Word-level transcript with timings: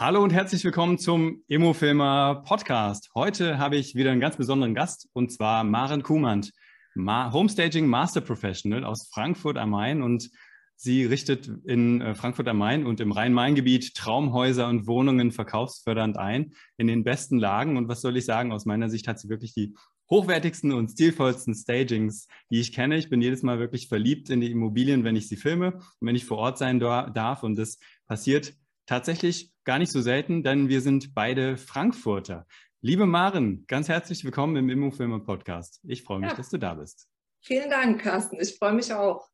Hallo 0.00 0.22
und 0.22 0.32
herzlich 0.32 0.62
willkommen 0.62 0.96
zum 0.96 1.42
Immofilmer 1.48 2.44
Podcast. 2.46 3.10
Heute 3.16 3.58
habe 3.58 3.74
ich 3.74 3.96
wieder 3.96 4.12
einen 4.12 4.20
ganz 4.20 4.36
besonderen 4.36 4.72
Gast 4.72 5.08
und 5.12 5.32
zwar 5.32 5.64
Maren 5.64 6.04
Kumant, 6.04 6.52
Ma 6.94 7.32
Homestaging 7.32 7.88
Master 7.88 8.20
Professional 8.20 8.84
aus 8.84 9.08
Frankfurt 9.12 9.58
am 9.58 9.70
Main 9.70 10.00
und 10.00 10.30
sie 10.76 11.04
richtet 11.04 11.50
in 11.64 12.00
äh, 12.00 12.14
Frankfurt 12.14 12.46
am 12.46 12.58
Main 12.58 12.86
und 12.86 13.00
im 13.00 13.10
Rhein-Main-Gebiet 13.10 13.96
Traumhäuser 13.96 14.68
und 14.68 14.86
Wohnungen 14.86 15.32
verkaufsfördernd 15.32 16.16
ein 16.16 16.52
in 16.76 16.86
den 16.86 17.02
besten 17.02 17.40
Lagen 17.40 17.76
und 17.76 17.88
was 17.88 18.00
soll 18.00 18.16
ich 18.16 18.24
sagen, 18.24 18.52
aus 18.52 18.66
meiner 18.66 18.90
Sicht 18.90 19.08
hat 19.08 19.18
sie 19.18 19.28
wirklich 19.28 19.52
die 19.52 19.74
hochwertigsten 20.08 20.70
und 20.70 20.92
stilvollsten 20.92 21.56
Stagings, 21.56 22.28
die 22.52 22.60
ich 22.60 22.72
kenne. 22.72 22.98
Ich 22.98 23.10
bin 23.10 23.20
jedes 23.20 23.42
Mal 23.42 23.58
wirklich 23.58 23.88
verliebt 23.88 24.30
in 24.30 24.40
die 24.40 24.52
Immobilien, 24.52 25.02
wenn 25.02 25.16
ich 25.16 25.26
sie 25.26 25.36
filme 25.36 25.74
und 25.74 26.06
wenn 26.06 26.14
ich 26.14 26.24
vor 26.24 26.38
Ort 26.38 26.56
sein 26.56 26.78
darf 26.78 27.42
und 27.42 27.56
das 27.58 27.80
passiert 28.06 28.54
tatsächlich 28.86 29.52
gar 29.68 29.78
nicht 29.78 29.92
so 29.92 30.00
selten, 30.00 30.42
denn 30.42 30.70
wir 30.70 30.80
sind 30.80 31.14
beide 31.14 31.58
Frankfurter. 31.58 32.46
Liebe 32.80 33.04
Maren, 33.04 33.66
ganz 33.66 33.90
herzlich 33.90 34.24
willkommen 34.24 34.56
im 34.56 34.70
Immofilmer 34.70 35.20
Podcast. 35.20 35.82
Ich 35.86 36.04
freue 36.04 36.20
mich, 36.20 36.30
ja. 36.30 36.36
dass 36.36 36.48
du 36.48 36.56
da 36.56 36.72
bist. 36.72 37.06
Vielen 37.42 37.68
Dank, 37.68 38.00
Carsten. 38.00 38.40
Ich 38.40 38.56
freue 38.56 38.72
mich 38.72 38.94
auch. 38.94 39.28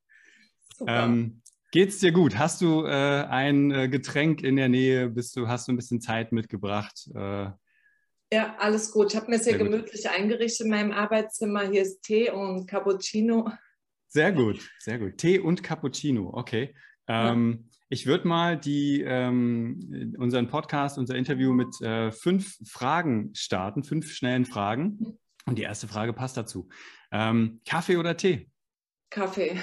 Ähm, 0.88 1.40
geht's 1.70 2.00
dir 2.00 2.10
gut? 2.10 2.36
Hast 2.36 2.62
du 2.62 2.84
äh, 2.84 2.88
ein 2.88 3.70
äh, 3.70 3.88
Getränk 3.88 4.42
in 4.42 4.56
der 4.56 4.68
Nähe? 4.68 5.08
Bist 5.08 5.36
du, 5.36 5.46
hast 5.46 5.68
du 5.68 5.72
ein 5.72 5.76
bisschen 5.76 6.00
Zeit 6.00 6.32
mitgebracht? 6.32 7.08
Äh, 7.14 7.50
ja, 8.32 8.56
alles 8.58 8.90
gut. 8.90 9.12
Ich 9.12 9.16
habe 9.16 9.30
mir 9.30 9.38
sehr, 9.38 9.56
sehr 9.56 9.58
gemütlich 9.58 10.02
gut. 10.02 10.10
eingerichtet 10.18 10.64
in 10.64 10.72
meinem 10.72 10.90
Arbeitszimmer. 10.90 11.70
Hier 11.70 11.82
ist 11.82 12.02
Tee 12.02 12.32
und 12.32 12.66
Cappuccino. 12.66 13.52
Sehr 14.08 14.32
gut, 14.32 14.68
sehr 14.80 14.98
gut. 14.98 15.16
Tee 15.16 15.38
und 15.38 15.62
Cappuccino, 15.62 16.30
okay. 16.32 16.74
Ähm, 17.08 17.58
ja. 17.60 17.70
Ich 17.90 18.06
würde 18.06 18.26
mal 18.26 18.58
die, 18.58 19.02
ähm, 19.02 20.14
unseren 20.18 20.48
Podcast, 20.48 20.98
unser 20.98 21.16
Interview 21.16 21.52
mit 21.52 21.80
äh, 21.80 22.10
fünf 22.10 22.58
Fragen 22.66 23.34
starten, 23.34 23.84
fünf 23.84 24.12
schnellen 24.12 24.46
Fragen. 24.46 25.18
Und 25.46 25.58
die 25.58 25.62
erste 25.62 25.86
Frage 25.86 26.12
passt 26.12 26.36
dazu. 26.36 26.68
Ähm, 27.12 27.60
Kaffee 27.66 27.96
oder 27.96 28.16
Tee? 28.16 28.50
Kaffee. 29.10 29.60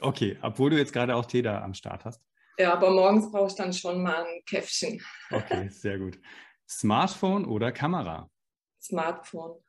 Okay, 0.00 0.38
obwohl 0.42 0.70
du 0.70 0.78
jetzt 0.78 0.92
gerade 0.92 1.14
auch 1.14 1.26
Tee 1.26 1.42
da 1.42 1.62
am 1.62 1.74
Start 1.74 2.04
hast. 2.04 2.22
Ja, 2.58 2.74
aber 2.74 2.90
morgens 2.90 3.30
brauche 3.30 3.48
ich 3.48 3.54
dann 3.54 3.72
schon 3.72 4.02
mal 4.02 4.24
ein 4.24 4.42
Käffchen. 4.44 5.00
Okay, 5.30 5.68
sehr 5.68 5.98
gut. 5.98 6.18
Smartphone 6.68 7.44
oder 7.44 7.72
Kamera? 7.72 8.30
Smartphone. 8.80 9.62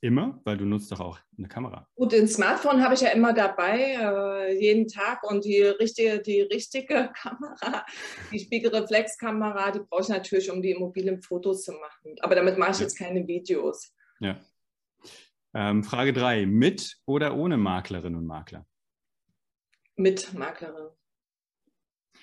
Immer? 0.00 0.40
Weil 0.44 0.56
du 0.56 0.64
nutzt 0.64 0.92
doch 0.92 1.00
auch 1.00 1.18
eine 1.36 1.48
Kamera. 1.48 1.88
Gut, 1.96 2.12
den 2.12 2.28
Smartphone 2.28 2.82
habe 2.82 2.94
ich 2.94 3.00
ja 3.00 3.08
immer 3.08 3.32
dabei, 3.32 3.96
äh, 4.00 4.60
jeden 4.60 4.86
Tag. 4.86 5.24
Und 5.24 5.44
die 5.44 5.62
richtige, 5.62 6.20
die 6.20 6.42
richtige 6.42 7.10
Kamera, 7.14 7.84
die 8.30 8.38
Spiegelreflexkamera, 8.38 9.72
die 9.72 9.80
brauche 9.80 10.02
ich 10.02 10.08
natürlich, 10.08 10.50
um 10.52 10.62
die 10.62 10.70
immobilen 10.70 11.20
Fotos 11.20 11.64
zu 11.64 11.72
machen. 11.72 12.14
Aber 12.20 12.36
damit 12.36 12.58
mache 12.58 12.70
ich 12.72 12.78
ja. 12.78 12.82
jetzt 12.84 12.96
keine 12.96 13.26
Videos. 13.26 13.92
Ja. 14.20 14.38
Ähm, 15.54 15.82
Frage 15.82 16.12
3. 16.12 16.46
Mit 16.46 16.98
oder 17.04 17.36
ohne 17.36 17.56
Maklerinnen 17.56 18.18
und 18.18 18.26
Makler? 18.26 18.66
Mit 19.96 20.32
Maklerin. 20.32 20.90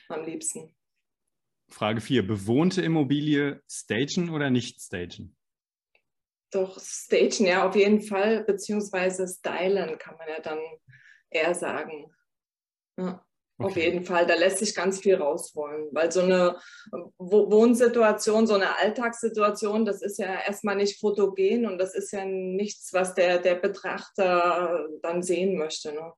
Am 0.07 0.23
liebsten. 0.23 0.73
Frage 1.67 1.99
4. 1.99 2.25
Bewohnte 2.25 2.81
Immobilie 2.81 3.61
stagen 3.67 4.29
oder 4.29 4.49
nicht 4.49 4.79
stagen? 4.81 5.34
Doch, 6.51 6.79
stagen, 6.79 7.45
ja, 7.45 7.67
auf 7.67 7.75
jeden 7.75 8.01
Fall, 8.01 8.43
beziehungsweise 8.43 9.27
stylen, 9.27 9.97
kann 9.97 10.17
man 10.17 10.27
ja 10.29 10.39
dann 10.39 10.59
eher 11.29 11.53
sagen. 11.53 12.13
Ja, 12.97 13.25
okay. 13.57 13.69
Auf 13.69 13.75
jeden 13.75 14.05
Fall, 14.05 14.25
da 14.25 14.35
lässt 14.35 14.59
sich 14.59 14.73
ganz 14.73 15.01
viel 15.01 15.15
rausholen, 15.15 15.89
weil 15.91 16.11
so 16.11 16.21
eine 16.21 16.57
Wohnsituation, 17.17 18.47
so 18.47 18.53
eine 18.53 18.77
Alltagssituation, 18.77 19.85
das 19.85 20.01
ist 20.01 20.17
ja 20.17 20.41
erstmal 20.41 20.75
nicht 20.75 20.99
fotogen 20.99 21.65
und 21.65 21.77
das 21.77 21.93
ist 21.93 22.11
ja 22.11 22.25
nichts, 22.25 22.93
was 22.93 23.13
der, 23.15 23.39
der 23.39 23.55
Betrachter 23.55 24.87
dann 25.01 25.23
sehen 25.23 25.57
möchte. 25.57 25.93
Ne? 25.93 26.13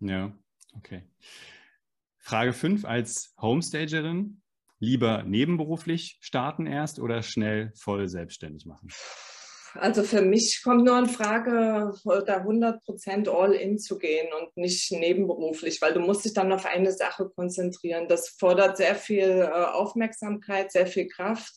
Ja, 0.00 0.32
okay. 0.76 1.02
Frage 2.18 2.52
5 2.52 2.84
als 2.84 3.34
Homestagerin, 3.40 4.42
lieber 4.78 5.22
nebenberuflich 5.24 6.18
starten 6.20 6.66
erst 6.66 6.98
oder 6.98 7.22
schnell 7.22 7.72
voll 7.76 8.08
selbstständig 8.08 8.66
machen? 8.66 8.88
Also 9.74 10.02
für 10.02 10.22
mich 10.22 10.62
kommt 10.62 10.84
nur 10.84 10.98
in 10.98 11.06
Frage, 11.06 11.92
da 12.26 12.36
100 12.38 12.82
Prozent 12.84 13.28
all-in 13.28 13.78
zu 13.78 13.98
gehen 13.98 14.28
und 14.40 14.56
nicht 14.56 14.90
nebenberuflich, 14.90 15.80
weil 15.82 15.92
du 15.92 16.00
musst 16.00 16.24
dich 16.24 16.32
dann 16.32 16.52
auf 16.52 16.64
eine 16.64 16.92
Sache 16.92 17.28
konzentrieren. 17.28 18.08
Das 18.08 18.30
fordert 18.30 18.76
sehr 18.76 18.94
viel 18.94 19.42
äh, 19.42 19.50
Aufmerksamkeit, 19.50 20.72
sehr 20.72 20.86
viel 20.86 21.06
Kraft, 21.06 21.54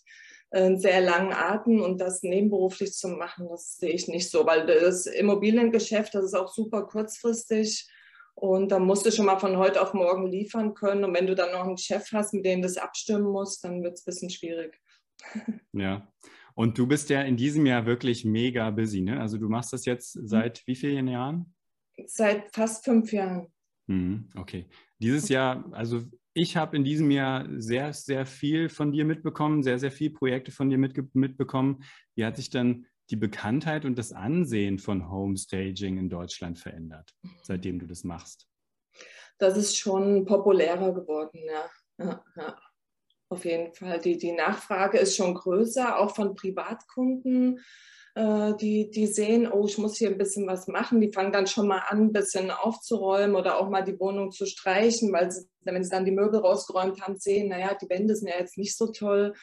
einen 0.52 0.80
sehr 0.80 1.00
langen 1.00 1.34
Atem 1.34 1.82
und 1.82 2.00
das 2.00 2.22
nebenberuflich 2.24 2.94
zu 2.94 3.08
machen, 3.08 3.48
das 3.50 3.78
sehe 3.78 3.94
ich 3.94 4.08
nicht 4.10 4.30
so, 4.30 4.46
weil 4.46 4.66
das 4.66 5.06
Immobiliengeschäft, 5.06 6.14
das 6.14 6.26
ist 6.26 6.36
auch 6.36 6.52
super 6.54 6.84
kurzfristig 6.84 7.88
und 8.36 8.72
da 8.72 8.80
musst 8.80 9.06
du 9.06 9.12
schon 9.12 9.26
mal 9.26 9.40
von 9.40 9.58
heute 9.58 9.82
auf 9.82 9.94
morgen 9.94 10.28
liefern 10.28 10.74
können. 10.74 11.04
Und 11.04 11.14
wenn 11.14 11.28
du 11.28 11.36
dann 11.36 11.52
noch 11.52 11.66
einen 11.66 11.78
Chef 11.78 12.12
hast, 12.12 12.34
mit 12.34 12.46
dem 12.46 12.62
das 12.62 12.78
abstimmen 12.78 13.32
musst, 13.32 13.64
dann 13.64 13.84
wird 13.84 13.94
es 13.94 14.02
ein 14.02 14.06
bisschen 14.06 14.30
schwierig. 14.30 14.80
Ja. 15.74 16.08
Und 16.54 16.78
du 16.78 16.86
bist 16.86 17.10
ja 17.10 17.22
in 17.22 17.38
diesem 17.38 17.66
Jahr 17.66 17.86
wirklich 17.86 18.26
mega 18.26 18.70
busy, 18.72 19.02
ne? 19.02 19.22
Also 19.22 19.38
du 19.38 19.48
machst 19.48 19.72
das 19.72 19.86
jetzt 19.86 20.18
mhm. 20.18 20.28
seit 20.28 20.68
wie 20.68 20.76
vielen 20.76 21.08
Jahren? 21.08 21.54
Seit 22.06 22.54
fast 22.54 22.84
fünf 22.84 23.14
Jahren. 23.14 23.48
Mhm, 23.88 24.30
okay. 24.36 24.68
Dieses 25.00 25.30
Jahr, 25.30 25.64
also 25.72 26.04
ich 26.34 26.58
habe 26.58 26.78
in 26.78 26.84
diesem 26.84 27.12
Jahr 27.12 27.48
sehr, 27.58 27.94
sehr 27.94 28.26
viel 28.26 28.70
von 28.70 28.92
dir 28.92 29.06
mitbekommen, 29.06 29.64
sehr, 29.64 29.80
sehr 29.80 29.92
viele 29.92 30.12
Projekte 30.12 30.52
von 30.52 30.70
dir 30.70 30.78
mitbekommen. 30.78 31.84
Wie 32.16 32.26
hat 32.26 32.38
sich 32.38 32.50
dann 32.50 32.86
die 33.12 33.18
Bekanntheit 33.18 33.86
und 33.86 33.98
das 33.98 34.14
Ansehen 34.14 34.80
von 34.80 35.12
Homestaging 35.12 35.98
in 35.98 36.10
Deutschland 36.10 36.58
verändert, 36.58 37.14
seitdem 37.44 37.80
du 37.80 37.86
das 37.86 38.04
machst? 38.04 38.48
Das 39.38 39.58
ist 39.58 39.78
schon 39.78 40.26
populärer 40.26 40.94
geworden, 40.94 41.40
ja. 41.46 42.06
ja, 42.06 42.24
ja. 42.38 42.58
Auf 43.30 43.46
jeden 43.46 43.74
Fall. 43.74 44.00
Die, 44.00 44.18
die 44.18 44.34
Nachfrage 44.34 44.98
ist 44.98 45.16
schon 45.16 45.34
größer, 45.34 45.98
auch 45.98 46.14
von 46.16 46.36
Privatkunden. 46.36 47.60
Äh, 48.14 48.54
die, 48.58 48.90
die 48.90 49.08
sehen, 49.08 49.50
oh, 49.50 49.66
ich 49.66 49.78
muss 49.78 49.98
hier 49.98 50.10
ein 50.10 50.18
bisschen 50.18 50.48
was 50.48 50.68
machen. 50.68 51.00
Die 51.00 51.14
fangen 51.14 51.32
dann 51.32 51.48
schon 51.48 51.68
mal 51.68 51.80
an, 51.88 52.08
ein 52.08 52.14
bisschen 52.14 52.52
aufzuräumen 52.52 53.36
oder 53.36 53.58
auch 53.58 53.70
mal 53.70 53.84
die 53.84 54.00
Wohnung 54.00 54.32
zu 54.32 54.46
streichen, 54.46 55.14
weil 55.14 55.32
sie, 55.32 55.46
wenn 55.62 55.84
sie 55.84 55.90
dann 55.90 56.06
die 56.06 56.12
Möbel 56.12 56.42
rausgeräumt 56.42 57.02
haben, 57.02 57.18
sehen, 57.18 57.50
naja, 57.50 57.74
die 57.74 57.90
Wände 57.90 58.16
sind 58.16 58.28
ja 58.28 58.38
jetzt 58.38 58.58
nicht 58.58 58.78
so 58.78 58.92
toll. 58.92 59.34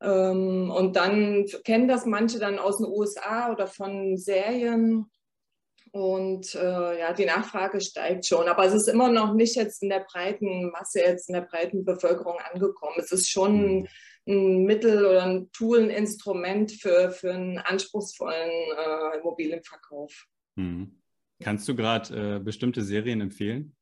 Ähm, 0.00 0.70
und 0.70 0.96
dann 0.96 1.46
kennen 1.64 1.88
das 1.88 2.06
manche 2.06 2.38
dann 2.38 2.58
aus 2.58 2.78
den 2.78 2.86
USA 2.86 3.52
oder 3.52 3.66
von 3.66 4.16
Serien. 4.16 5.10
Und 5.92 6.54
äh, 6.54 6.98
ja, 6.98 7.12
die 7.14 7.24
Nachfrage 7.24 7.80
steigt 7.80 8.26
schon. 8.26 8.48
Aber 8.48 8.66
es 8.66 8.74
ist 8.74 8.88
immer 8.88 9.10
noch 9.10 9.32
nicht 9.32 9.56
jetzt 9.56 9.82
in 9.82 9.88
der 9.88 10.00
breiten 10.00 10.70
Masse, 10.70 11.00
jetzt 11.00 11.30
in 11.30 11.34
der 11.34 11.42
breiten 11.42 11.84
Bevölkerung 11.84 12.38
angekommen. 12.52 12.96
Es 12.98 13.12
ist 13.12 13.30
schon 13.30 13.54
ein, 13.54 13.88
mhm. 14.26 14.32
ein 14.32 14.64
Mittel 14.64 15.06
oder 15.06 15.24
ein 15.24 15.50
Tool, 15.52 15.80
ein 15.80 15.90
Instrument 15.90 16.72
für, 16.72 17.10
für 17.10 17.32
einen 17.32 17.58
anspruchsvollen 17.58 18.50
äh, 18.50 19.18
Immobilienverkauf. 19.20 20.26
Mhm. 20.56 21.00
Kannst 21.42 21.66
du 21.68 21.74
gerade 21.74 22.36
äh, 22.36 22.40
bestimmte 22.40 22.82
Serien 22.82 23.22
empfehlen? 23.22 23.74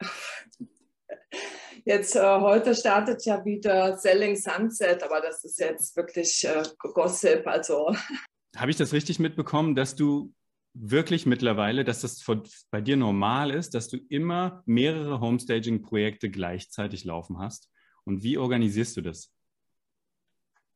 Jetzt 1.84 2.16
äh, 2.16 2.40
heute 2.40 2.74
startet 2.74 3.24
ja 3.24 3.44
wieder 3.44 3.96
Selling 3.96 4.36
Sunset, 4.36 5.02
aber 5.02 5.20
das 5.20 5.44
ist 5.44 5.58
jetzt 5.58 5.96
wirklich 5.96 6.44
äh, 6.44 6.62
Gossip. 6.78 7.46
Also 7.46 7.94
habe 8.56 8.70
ich 8.70 8.76
das 8.76 8.92
richtig 8.92 9.18
mitbekommen, 9.18 9.74
dass 9.74 9.94
du 9.94 10.32
wirklich 10.74 11.26
mittlerweile, 11.26 11.84
dass 11.84 12.02
das 12.02 12.24
bei 12.70 12.80
dir 12.80 12.96
normal 12.96 13.50
ist, 13.50 13.74
dass 13.74 13.88
du 13.88 13.96
immer 14.08 14.62
mehrere 14.66 15.20
Homestaging-Projekte 15.20 16.30
gleichzeitig 16.30 17.04
laufen 17.04 17.38
hast? 17.38 17.68
Und 18.04 18.22
wie 18.22 18.38
organisierst 18.38 18.96
du 18.96 19.02
das? 19.02 19.32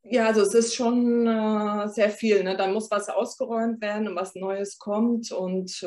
Ja, 0.05 0.27
also 0.27 0.41
es 0.43 0.55
ist 0.55 0.75
schon 0.75 1.27
äh, 1.27 1.89
sehr 1.89 2.11
viel. 2.11 2.43
Ne? 2.43 2.57
Dann 2.57 2.73
muss 2.73 2.91
was 2.91 3.09
ausgeräumt 3.09 3.81
werden 3.81 4.09
und 4.09 4.17
was 4.17 4.35
Neues 4.35 4.79
kommt. 4.79 5.31
Und 5.31 5.81
äh, 5.83 5.87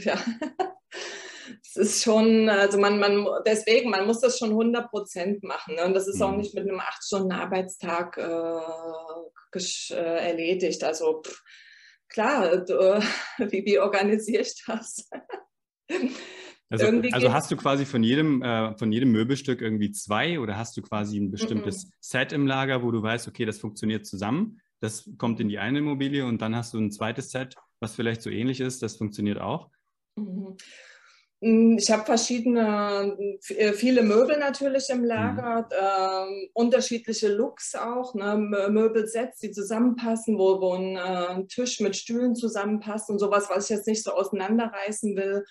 ja, 0.00 0.18
es 1.62 1.76
ist 1.76 2.02
schon, 2.02 2.48
also 2.48 2.78
man, 2.78 2.98
man, 2.98 3.26
deswegen, 3.46 3.90
man 3.90 4.06
muss 4.06 4.20
das 4.20 4.38
schon 4.38 4.50
100 4.50 4.90
Prozent 4.90 5.42
machen. 5.42 5.74
Ne? 5.74 5.84
Und 5.84 5.94
das 5.94 6.08
ist 6.08 6.16
mhm. 6.16 6.22
auch 6.22 6.36
nicht 6.36 6.54
mit 6.54 6.68
einem 6.68 6.80
8-Stunden-Arbeitstag 6.80 8.18
äh, 8.18 8.60
äh, 9.94 10.28
erledigt. 10.28 10.82
Also 10.84 11.22
pff, 11.22 11.42
klar, 12.08 12.58
du, 12.58 13.00
wie, 13.38 13.64
wie 13.64 13.78
organisiere 13.78 14.42
ich 14.42 14.62
das? 14.66 15.08
Also, 16.70 16.86
also, 17.12 17.32
hast 17.32 17.50
du 17.50 17.56
quasi 17.56 17.84
von 17.84 18.02
jedem, 18.02 18.42
äh, 18.42 18.76
von 18.76 18.90
jedem 18.90 19.12
Möbelstück 19.12 19.60
irgendwie 19.60 19.92
zwei 19.92 20.40
oder 20.40 20.56
hast 20.56 20.76
du 20.76 20.82
quasi 20.82 21.18
ein 21.20 21.30
bestimmtes 21.30 21.84
mm 21.84 21.88
-mm. 21.88 21.92
Set 22.00 22.32
im 22.32 22.46
Lager, 22.46 22.82
wo 22.82 22.90
du 22.90 23.00
weißt, 23.02 23.28
okay, 23.28 23.44
das 23.44 23.58
funktioniert 23.58 24.06
zusammen, 24.06 24.60
das 24.80 25.08
kommt 25.18 25.38
in 25.40 25.48
die 25.48 25.58
eine 25.58 25.78
Immobilie 25.80 26.26
und 26.26 26.42
dann 26.42 26.56
hast 26.56 26.74
du 26.74 26.78
ein 26.78 26.90
zweites 26.90 27.30
Set, 27.30 27.54
was 27.80 27.94
vielleicht 27.94 28.22
so 28.22 28.30
ähnlich 28.30 28.60
ist, 28.60 28.82
das 28.82 28.96
funktioniert 28.96 29.38
auch? 29.38 29.70
Mhm. 30.16 30.56
Hm, 31.44 31.76
ich 31.76 31.90
habe 31.90 32.06
verschiedene, 32.06 33.18
äh, 33.48 33.74
viele 33.74 34.02
Möbel 34.02 34.38
natürlich 34.38 34.88
im 34.88 35.04
Lager, 35.04 35.68
mhm. 35.68 36.44
äh, 36.46 36.48
unterschiedliche 36.54 37.28
Looks 37.28 37.74
auch, 37.74 38.14
ne? 38.14 38.38
Möbelsets, 38.70 39.40
die 39.40 39.50
zusammenpassen, 39.50 40.38
wo, 40.38 40.60
wo 40.62 40.72
ein, 40.72 40.96
äh, 40.96 41.46
Tisch 41.48 41.80
mit 41.80 41.96
Stühlen 41.96 42.34
zusammenpasst 42.34 43.10
und 43.10 43.18
sowas, 43.18 43.50
was 43.50 43.64
ich 43.64 43.76
jetzt 43.76 43.86
nicht 43.86 44.02
so 44.02 44.12
auseinanderreißen 44.12 45.16
will. 45.16 45.44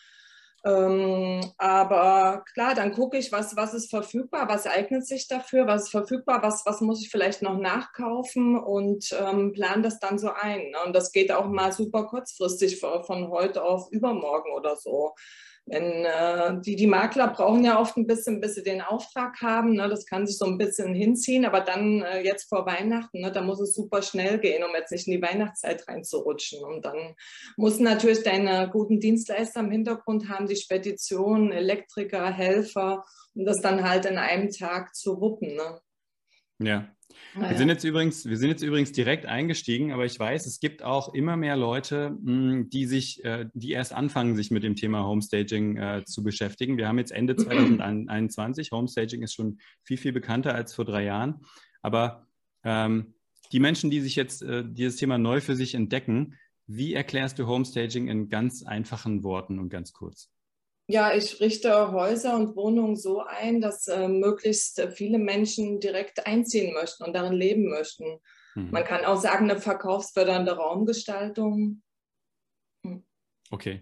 Ähm, 0.66 1.42
aber 1.58 2.44
klar, 2.54 2.74
dann 2.74 2.94
gucke 2.94 3.18
ich, 3.18 3.32
was, 3.32 3.56
was 3.56 3.76
ist 3.76 3.92
verfügbar, 3.92 4.48
was 4.48 4.66
eignet 4.66 5.06
sich 5.06 5.28
dafür, 5.28 5.68
was 5.68 5.84
ist 5.84 5.90
verfügbar, 5.92 6.42
was, 6.42 6.66
was 6.66 6.82
muss 6.82 7.04
ich 7.04 7.12
vielleicht 7.12 7.44
noch 7.44 7.60
nachkaufen 7.60 8.58
und 8.58 9.16
ähm, 9.20 9.52
plan 9.52 9.84
das 9.84 10.00
dann 10.00 10.18
so 10.18 10.32
ein. 10.32 10.72
Ne? 10.72 10.78
Und 10.86 10.96
das 10.96 11.12
geht 11.12 11.32
auch 11.32 11.48
mal 11.48 11.72
super 11.72 12.06
kurzfristig 12.06 12.80
von 12.80 13.30
heute 13.30 13.62
auf 13.64 13.92
übermorgen 13.92 14.54
oder 14.54 14.76
so. 14.78 15.14
Wenn, 15.66 16.04
äh, 16.04 16.60
die, 16.62 16.76
die 16.76 16.88
Makler 16.88 17.30
brauchen 17.30 17.64
ja 17.64 17.80
oft 17.80 17.96
ein 17.96 18.06
bisschen, 18.06 18.42
bis 18.42 18.56
sie 18.56 18.64
den 18.64 18.82
Auftrag 18.82 19.42
haben. 19.42 19.76
Ne? 19.76 19.88
Das 19.88 20.06
kann 20.06 20.28
sich 20.28 20.38
so 20.38 20.46
ein 20.46 20.58
bisschen 20.58 20.94
hinziehen, 20.94 21.46
aber 21.46 21.62
dann 21.62 22.02
äh, 22.02 22.22
jetzt 22.22 22.50
vor 22.50 22.66
Weihnachten, 22.66 23.22
ne, 23.22 23.32
da 23.32 23.42
muss 23.42 23.62
es 23.62 23.74
super 23.74 24.02
schnell 24.02 24.40
gehen, 24.40 24.64
um 24.64 24.76
jetzt 24.76 24.92
nicht 24.92 25.08
in 25.08 25.14
die 25.14 25.22
Weihnachtszeit 25.22 25.88
reinzurutschen. 25.88 26.64
Und 26.64 26.84
dann 26.84 27.16
muss 27.56 27.80
natürlich 27.80 28.24
deine 28.24 28.70
guten 28.70 29.00
Dienstleister 29.00 29.62
im 29.62 29.72
Hintergrund 29.72 30.28
haben, 30.28 30.48
die 30.48 30.58
Spedition, 30.58 31.54
Elektriker, 31.54 32.30
Helfer, 32.30 33.06
um 33.34 33.46
das 33.46 33.62
dann 33.62 33.88
halt 33.88 34.06
in 34.06 34.18
einem 34.18 34.50
Tag 34.50 34.94
zu 34.94 35.22
wuppen. 35.22 35.56
Ne? 35.56 35.80
Ja, 36.60 36.90
wir 37.36 37.58
sind 37.58 37.70
jetzt 37.70 37.84
übrigens, 37.84 38.26
wir 38.26 38.38
sind 38.38 38.50
jetzt 38.50 38.64
übrigens 38.64 38.92
direkt 38.92 39.26
eingestiegen, 39.26 39.92
aber 39.92 40.06
ich 40.06 40.20
weiß, 40.20 40.46
es 40.46 40.60
gibt 40.60 40.84
auch 40.84 41.14
immer 41.14 41.38
mehr 41.38 41.56
Leute, 41.56 42.18
hm, 42.24 42.70
die 42.70 42.86
sich, 42.86 43.24
äh, 43.24 43.48
die 43.54 43.72
erst 43.72 43.94
anfangen, 43.94 44.36
sich 44.36 44.52
mit 44.52 44.64
dem 44.64 44.76
Thema 44.76 45.06
Homestaging 45.06 45.78
äh, 45.78 46.04
zu 46.06 46.24
beschäftigen. 46.24 46.78
Wir 46.78 46.88
haben 46.88 46.98
jetzt 46.98 47.12
Ende 47.12 47.36
2021. 47.38 48.72
Homestaging 48.72 49.22
ist 49.22 49.34
schon 49.34 49.60
viel, 49.84 49.98
viel 49.98 50.14
bekannter 50.14 50.56
als 50.56 50.74
vor 50.74 50.86
drei 50.86 51.04
Jahren. 51.04 51.42
Aber 51.82 52.28
ähm, 52.64 53.14
die 53.52 53.60
Menschen, 53.60 53.92
die 53.92 54.02
sich 54.02 54.16
jetzt 54.16 54.42
äh, 54.42 54.64
dieses 54.66 54.96
Thema 54.96 55.18
neu 55.18 55.42
für 55.42 55.56
sich 55.56 55.76
entdecken, 55.76 56.36
wie 56.66 56.94
erklärst 56.94 57.38
du 57.40 57.48
Homestaging 57.48 58.08
in 58.08 58.30
ganz 58.30 58.64
einfachen 58.64 59.24
Worten 59.24 59.60
und 59.60 59.70
ganz 59.70 59.94
kurz? 59.94 60.33
Ja, 60.88 61.16
ich 61.16 61.40
richte 61.40 61.92
Häuser 61.92 62.36
und 62.36 62.56
Wohnungen 62.56 62.98
so 62.98 63.22
ein, 63.22 63.62
dass 63.62 63.88
äh, 63.88 64.08
möglichst 64.08 64.82
viele 64.94 65.18
Menschen 65.18 65.80
direkt 65.80 66.28
einziehen 66.28 66.74
möchten 66.74 67.04
und 67.04 67.14
darin 67.14 67.34
leben 67.34 67.70
möchten. 67.70 68.20
Mhm. 68.56 68.72
Man 68.72 68.84
kann 68.84 69.06
auch 69.06 69.20
sagen, 69.20 69.50
eine 69.50 69.60
verkaufsfördernde 69.60 70.58
Raumgestaltung. 70.58 71.82
Mhm. 72.84 73.04
Okay. 73.50 73.82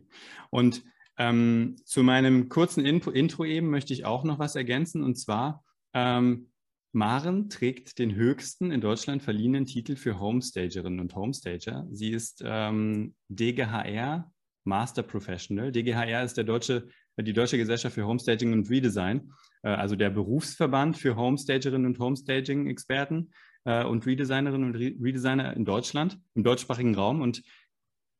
Und 0.52 0.84
ähm, 1.18 1.76
zu 1.86 2.04
meinem 2.04 2.50
kurzen 2.50 2.86
Intro 2.86 3.46
eben 3.46 3.70
möchte 3.70 3.94
ich 3.94 4.06
auch 4.06 4.24
noch 4.24 4.38
was 4.38 4.56
ergänzen. 4.56 5.04
Und 5.04 5.16
zwar, 5.16 5.64
ähm, 5.94 6.52
Maren 6.94 7.50
trägt 7.50 8.00
den 8.00 8.16
höchsten 8.16 8.72
in 8.72 8.82
Deutschland 8.82 9.24
verliehenen 9.24 9.66
Titel 9.66 9.96
für 9.96 10.20
Homestagerinnen 10.20 11.00
und 11.00 11.16
Homestager. 11.16 11.88
Sie 11.92 12.12
ist 12.12 12.44
ähm, 12.46 13.16
DGHR 13.30 14.32
Master 14.64 15.04
Professional. 15.04 15.72
DGHR 15.72 16.24
ist 16.24 16.38
der 16.38 16.44
deutsche, 16.44 16.88
die 17.18 17.34
Deutsche 17.34 17.58
Gesellschaft 17.58 17.96
für 17.96 18.06
Homestaging 18.06 18.54
und 18.54 18.70
Redesign, 18.70 19.32
äh, 19.64 19.70
also 19.70 19.96
der 19.96 20.10
Berufsverband 20.10 20.98
für 20.98 21.16
Homestagerinnen 21.16 21.86
und 21.86 22.00
Homestaging-Experten 22.00 23.32
äh, 23.66 23.84
und 23.84 24.06
Redesignerinnen 24.06 24.74
und 24.74 24.76
Redesigner 24.76 25.56
in 25.56 25.66
Deutschland, 25.66 26.20
im 26.36 26.44
deutschsprachigen 26.44 26.96
Raum. 26.96 27.22
Und 27.22 27.44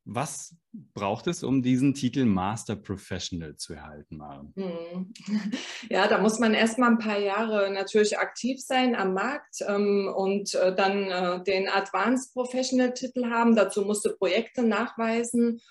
was 0.04 0.56
braucht 0.94 1.28
es, 1.28 1.44
um 1.44 1.62
diesen 1.62 1.94
Titel 1.94 2.26
Master 2.26 2.76
Professional 2.76 3.56
zu 3.56 3.74
erhalten, 3.74 4.18
Maren? 4.18 4.54
Hm. 4.56 5.14
Ja, 5.90 6.08
da 6.08 6.20
muss 6.20 6.40
man 6.40 6.54
erstmal 6.54 6.92
ein 6.92 6.98
paar 6.98 7.20
Jahre 7.20 7.72
natürlich 7.72 8.18
aktiv 8.18 8.60
sein 8.62 8.96
am 8.96 9.14
Markt 9.14 9.58
ähm, 9.68 10.12
und 10.16 10.56
äh, 10.56 10.74
dann 10.74 11.04
äh, 11.10 11.44
den 11.44 11.70
Advanced 11.70 12.34
Professional 12.34 12.94
Titel 12.94 13.30
haben. 13.30 13.56
Dazu 13.56 13.84
musst 13.84 14.06
du 14.06 14.16
Projekte 14.16 14.64
nachweisen 14.64 15.62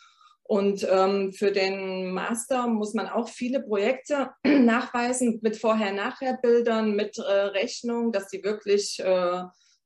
und 0.51 0.85
ähm, 0.91 1.33
für 1.33 1.53
den 1.53 2.11
Master 2.11 2.67
muss 2.67 2.93
man 2.93 3.09
auch 3.09 3.29
viele 3.29 3.63
Projekte 3.63 4.31
nachweisen 4.45 5.39
mit 5.43 5.57
Vorher-Nachher-Bildern, 5.57 6.97
mit 6.97 7.19
äh, 7.19 7.23
Rechnung, 7.23 8.11
dass 8.11 8.27
die 8.27 8.43
wirklich 8.43 8.99
äh, 8.99 9.45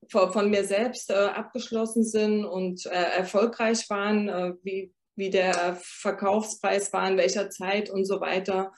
von 0.08 0.48
mir 0.48 0.64
selbst 0.64 1.10
äh, 1.10 1.16
abgeschlossen 1.16 2.02
sind 2.02 2.46
und 2.46 2.86
äh, 2.86 2.92
erfolgreich 2.92 3.90
waren, 3.90 4.30
äh, 4.30 4.54
wie, 4.62 4.94
wie 5.16 5.28
der 5.28 5.76
Verkaufspreis 5.82 6.90
war, 6.94 7.10
in 7.10 7.18
welcher 7.18 7.50
Zeit 7.50 7.90
und 7.90 8.06
so 8.06 8.22
weiter. 8.22 8.72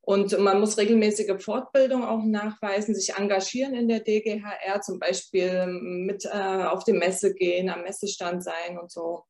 Und 0.00 0.36
man 0.40 0.58
muss 0.58 0.76
regelmäßige 0.76 1.40
Fortbildung 1.40 2.02
auch 2.02 2.24
nachweisen, 2.24 2.96
sich 2.96 3.14
engagieren 3.14 3.76
in 3.76 3.86
der 3.86 4.00
DGHR, 4.00 4.80
zum 4.80 4.98
Beispiel 4.98 5.68
mit 5.68 6.24
äh, 6.24 6.64
auf 6.64 6.82
die 6.82 6.94
Messe 6.94 7.32
gehen, 7.32 7.70
am 7.70 7.82
Messestand 7.82 8.42
sein 8.42 8.76
und 8.76 8.90
so. 8.90 9.27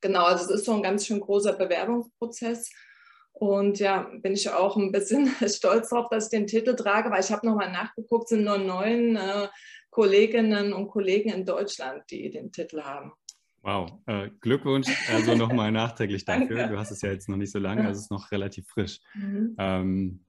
Genau, 0.00 0.24
also 0.24 0.44
es 0.44 0.60
ist 0.60 0.66
so 0.66 0.72
ein 0.74 0.82
ganz 0.82 1.06
schön 1.06 1.20
großer 1.20 1.54
Bewerbungsprozess. 1.54 2.70
Und 3.32 3.78
ja, 3.78 4.10
bin 4.20 4.32
ich 4.32 4.50
auch 4.50 4.76
ein 4.76 4.90
bisschen 4.90 5.28
stolz 5.48 5.90
darauf, 5.90 6.08
dass 6.10 6.24
ich 6.24 6.30
den 6.30 6.46
Titel 6.46 6.74
trage, 6.74 7.10
weil 7.10 7.20
ich 7.20 7.30
habe 7.30 7.46
nochmal 7.46 7.70
nachgeguckt, 7.70 8.28
sind 8.28 8.44
nur 8.44 8.58
neun 8.58 9.16
äh, 9.16 9.48
Kolleginnen 9.90 10.72
und 10.72 10.88
Kollegen 10.88 11.30
in 11.30 11.44
Deutschland, 11.44 12.02
die 12.10 12.30
den 12.30 12.50
Titel 12.50 12.82
haben. 12.82 13.12
Wow, 13.62 13.90
äh, 14.06 14.30
Glückwunsch 14.40 14.88
also 15.12 15.34
nochmal 15.34 15.70
nachträglich 15.72 16.24
dafür. 16.24 16.68
Du 16.68 16.78
hast 16.78 16.90
es 16.90 17.02
ja 17.02 17.10
jetzt 17.10 17.28
noch 17.28 17.36
nicht 17.36 17.52
so 17.52 17.58
lange, 17.58 17.86
also 17.86 17.98
es 17.98 18.04
ist 18.04 18.10
noch 18.10 18.30
relativ 18.30 18.66
frisch. 18.68 19.00
Mhm. 19.14 19.56
Ähm, 19.58 20.24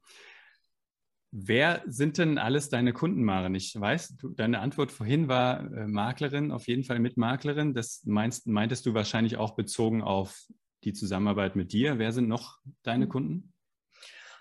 Wer 1.31 1.83
sind 1.85 2.17
denn 2.17 2.39
alles 2.39 2.69
deine 2.69 2.91
Kunden, 2.91 3.23
Maren? 3.23 3.53
Ich 3.53 3.79
weiß, 3.79 4.17
du, 4.17 4.29
deine 4.29 4.59
Antwort 4.59 4.91
vorhin 4.91 5.27
war 5.27 5.59
äh, 5.59 5.87
Maklerin, 5.87 6.51
auf 6.51 6.67
jeden 6.67 6.83
Fall 6.83 6.99
mit 6.99 7.17
Maklerin. 7.17 7.73
Das 7.73 8.01
meinst, 8.05 8.47
meintest 8.47 8.85
du 8.87 8.95
wahrscheinlich 8.95 9.37
auch 9.37 9.55
bezogen 9.55 10.01
auf 10.01 10.47
die 10.83 10.93
Zusammenarbeit 10.93 11.55
mit 11.55 11.71
dir. 11.71 11.99
Wer 11.99 12.11
sind 12.13 12.27
noch 12.27 12.57
deine 12.81 13.05
mhm. 13.05 13.09
Kunden? 13.09 13.53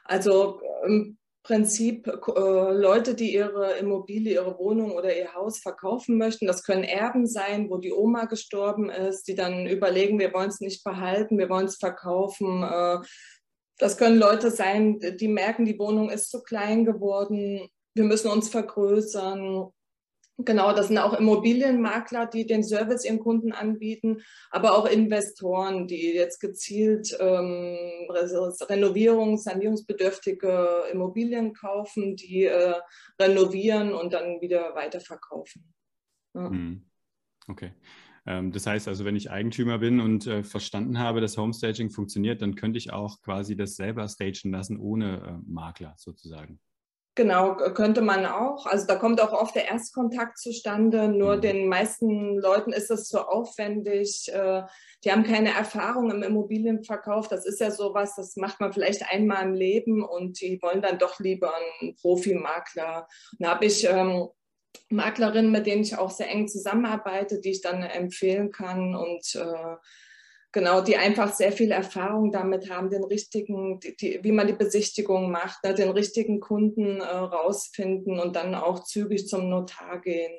Also 0.05 0.63
im 0.87 1.19
Prinzip 1.43 2.07
äh, 2.07 2.73
Leute, 2.73 3.15
die 3.15 3.35
ihre 3.35 3.79
Immobilie, 3.79 4.35
ihre 4.35 4.59
Wohnung 4.59 4.93
oder 4.93 5.17
ihr 5.17 5.35
Haus 5.35 5.59
verkaufen 5.59 6.19
möchten. 6.19 6.47
Das 6.47 6.63
können 6.63 6.85
Erben 6.85 7.27
sein, 7.27 7.71
wo 7.71 7.79
die 7.79 7.93
Oma 7.93 8.25
gestorben 8.25 8.91
ist, 8.91 9.29
die 9.29 9.35
dann 9.35 9.67
überlegen, 9.67 10.19
wir 10.19 10.33
wollen 10.33 10.51
es 10.51 10.61
nicht 10.61 10.85
behalten, 10.85 11.39
wir 11.39 11.49
wollen 11.49 11.67
es 11.67 11.77
verkaufen. 11.77 12.63
Äh, 12.63 12.99
das 13.79 13.97
können 13.97 14.19
Leute 14.19 14.51
sein, 14.51 14.99
die 15.01 15.29
merken, 15.29 15.65
die 15.65 15.79
Wohnung 15.79 16.11
ist 16.11 16.31
zu 16.31 16.43
klein 16.43 16.85
geworden, 16.85 17.69
wir 17.95 18.05
müssen 18.05 18.31
uns 18.31 18.49
vergrößern. 18.49 19.71
Genau, 20.41 20.73
das 20.73 20.87
sind 20.87 20.99
auch 20.99 21.19
Immobilienmakler, 21.19 22.27
die 22.27 22.47
den 22.47 22.63
Service 22.63 23.05
ihren 23.05 23.19
Kunden 23.19 23.51
anbieten, 23.51 24.23
aber 24.51 24.79
auch 24.79 24.87
Investoren, 24.87 25.89
die 25.89 26.15
jetzt 26.15 26.39
gezielt 26.39 27.17
ähm, 27.19 28.07
Renovierungs-, 28.09 29.43
sanierungsbedürftige 29.43 30.85
Immobilien 30.93 31.55
kaufen, 31.55 32.15
die 32.15 32.45
äh, 32.45 32.75
renovieren 33.21 33.93
und 33.93 34.13
dann 34.13 34.41
wieder 34.41 34.77
weiterverkaufen. 34.77 35.75
Ja. 36.35 36.51
Hm. 36.51 36.89
Okay. 37.49 37.73
Ähm, 38.27 38.53
das 38.53 38.67
heißt 38.67 38.89
also, 38.89 39.05
wenn 39.05 39.17
ich 39.17 39.31
Eigentümer 39.31 39.79
bin 39.79 40.01
und 40.01 40.27
äh, 40.27 40.43
verstanden 40.43 40.99
habe, 40.99 41.21
dass 41.21 41.37
Homestaging 41.37 41.91
funktioniert, 41.91 42.43
dann 42.43 42.55
könnte 42.55 42.79
ich 42.79 42.93
auch 42.93 43.21
quasi 43.21 43.57
das 43.57 43.77
selber 43.77 44.09
stagen 44.09 44.53
lassen, 44.53 44.79
ohne 44.79 45.17
äh, 45.17 45.51
Makler 45.51 45.95
sozusagen. 45.97 46.61
Genau, 47.19 47.57
könnte 47.57 48.01
man 48.01 48.27
auch. 48.27 48.65
Also 48.67 48.87
da 48.87 48.95
kommt 48.95 49.21
auch 49.21 49.33
oft 49.33 49.57
der 49.57 49.67
Erstkontakt 49.67 50.39
zustande. 50.39 51.09
Nur 51.09 51.39
mhm. 51.39 51.41
den 51.41 51.69
meisten 51.69 52.39
Leuten 52.39 52.73
ist 52.73 52.91
das 52.91 53.09
zu 53.09 53.27
aufwendig. 53.27 54.33
Äh, 54.33 54.63
die 55.03 55.11
haben 55.11 55.25
keine 55.25 55.53
Erfahrung 55.53 56.13
im 56.13 56.23
Immobilienverkauf. 56.23 57.27
Das 57.27 57.45
ist 57.45 57.59
ja 57.59 57.73
sowas, 57.73 58.15
das 58.15 58.37
macht 58.37 58.61
man 58.61 58.73
vielleicht 58.73 59.11
einmal 59.11 59.43
im 59.43 59.55
Leben 59.55 60.05
und 60.05 60.41
die 60.41 60.63
wollen 60.63 60.81
dann 60.81 61.01
doch 61.01 61.19
lieber 61.19 61.53
einen 61.81 61.97
Profimakler. 61.97 63.09
Da 63.41 63.49
habe 63.49 63.67
ich 63.67 63.85
ähm, 63.85 64.29
Maklerinnen, 64.91 65.51
mit 65.51 65.67
denen 65.67 65.83
ich 65.83 65.97
auch 65.97 66.11
sehr 66.11 66.31
eng 66.31 66.49
zusammenarbeite, 66.49 67.41
die 67.41 67.51
ich 67.51 67.61
dann 67.61 67.83
empfehlen 67.83 68.51
kann 68.51 68.95
und 68.95 69.35
äh, 69.35 69.77
genau, 70.53 70.81
die 70.81 70.97
einfach 70.97 71.33
sehr 71.33 71.53
viel 71.53 71.71
Erfahrung 71.71 72.33
damit 72.33 72.71
haben, 72.71 72.91
den 72.91 73.05
richtigen, 73.05 73.81
die, 73.81 73.97
die, 73.97 74.21
wie 74.23 74.33
man 74.33 74.47
die 74.47 74.55
Besichtigung 74.55 75.31
macht, 75.31 75.63
ne, 75.65 75.75
den 75.75 75.91
richtigen 75.91 76.41
Kunden 76.41 77.01
äh, 77.01 77.05
rausfinden 77.05 78.19
und 78.19 78.35
dann 78.37 78.55
auch 78.55 78.85
zügig 78.85 79.29
zum 79.29 79.49
Notar 79.49 80.01
gehen. 80.01 80.33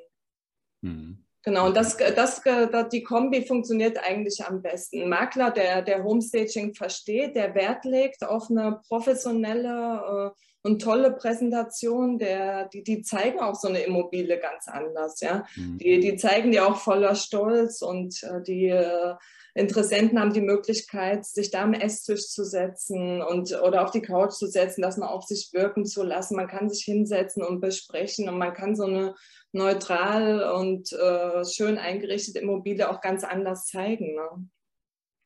Mhm. 0.82 1.24
Genau, 1.42 1.68
und 1.68 1.76
das, 1.76 1.96
das, 1.96 2.42
das, 2.42 2.88
die 2.90 3.02
Kombi 3.02 3.42
funktioniert 3.46 3.98
eigentlich 3.98 4.44
am 4.44 4.60
besten. 4.60 5.02
Ein 5.02 5.08
Makler, 5.08 5.50
der, 5.50 5.80
der 5.80 6.04
Homestaging 6.04 6.74
versteht, 6.74 7.34
der 7.34 7.54
Wert 7.54 7.86
legt 7.86 8.22
auf 8.22 8.50
eine 8.50 8.80
professionelle 8.86 10.34
äh, 10.36 10.40
und 10.62 10.82
tolle 10.82 11.12
Präsentation, 11.12 12.18
der, 12.18 12.68
die, 12.68 12.82
die 12.82 13.02
zeigen 13.02 13.40
auch 13.40 13.54
so 13.54 13.68
eine 13.68 13.80
Immobilie 13.80 14.38
ganz 14.38 14.68
anders. 14.68 15.20
Ja? 15.20 15.46
Mhm. 15.56 15.78
Die, 15.78 16.00
die 16.00 16.16
zeigen 16.16 16.50
die 16.50 16.60
auch 16.60 16.76
voller 16.76 17.14
Stolz 17.14 17.80
und 17.80 18.22
äh, 18.22 18.42
die 18.42 18.68
äh, 18.68 19.14
Interessenten 19.54 20.20
haben 20.20 20.32
die 20.32 20.40
Möglichkeit, 20.40 21.24
sich 21.24 21.50
da 21.50 21.62
am 21.62 21.74
Esstisch 21.74 22.28
zu 22.28 22.44
setzen 22.44 23.20
und, 23.20 23.52
oder 23.62 23.82
auf 23.82 23.90
die 23.90 24.02
Couch 24.02 24.32
zu 24.32 24.46
setzen, 24.46 24.82
das 24.82 24.96
mal 24.96 25.08
auf 25.08 25.24
sich 25.24 25.50
wirken 25.52 25.84
zu 25.84 26.04
lassen. 26.04 26.36
Man 26.36 26.46
kann 26.46 26.68
sich 26.68 26.84
hinsetzen 26.84 27.42
und 27.42 27.60
besprechen 27.60 28.28
und 28.28 28.38
man 28.38 28.54
kann 28.54 28.76
so 28.76 28.84
eine 28.84 29.14
neutral 29.52 30.52
und 30.52 30.92
äh, 30.92 31.44
schön 31.44 31.78
eingerichtete 31.78 32.38
Immobilie 32.38 32.88
auch 32.88 33.00
ganz 33.00 33.24
anders 33.24 33.66
zeigen. 33.66 34.14
Ne? 34.14 34.48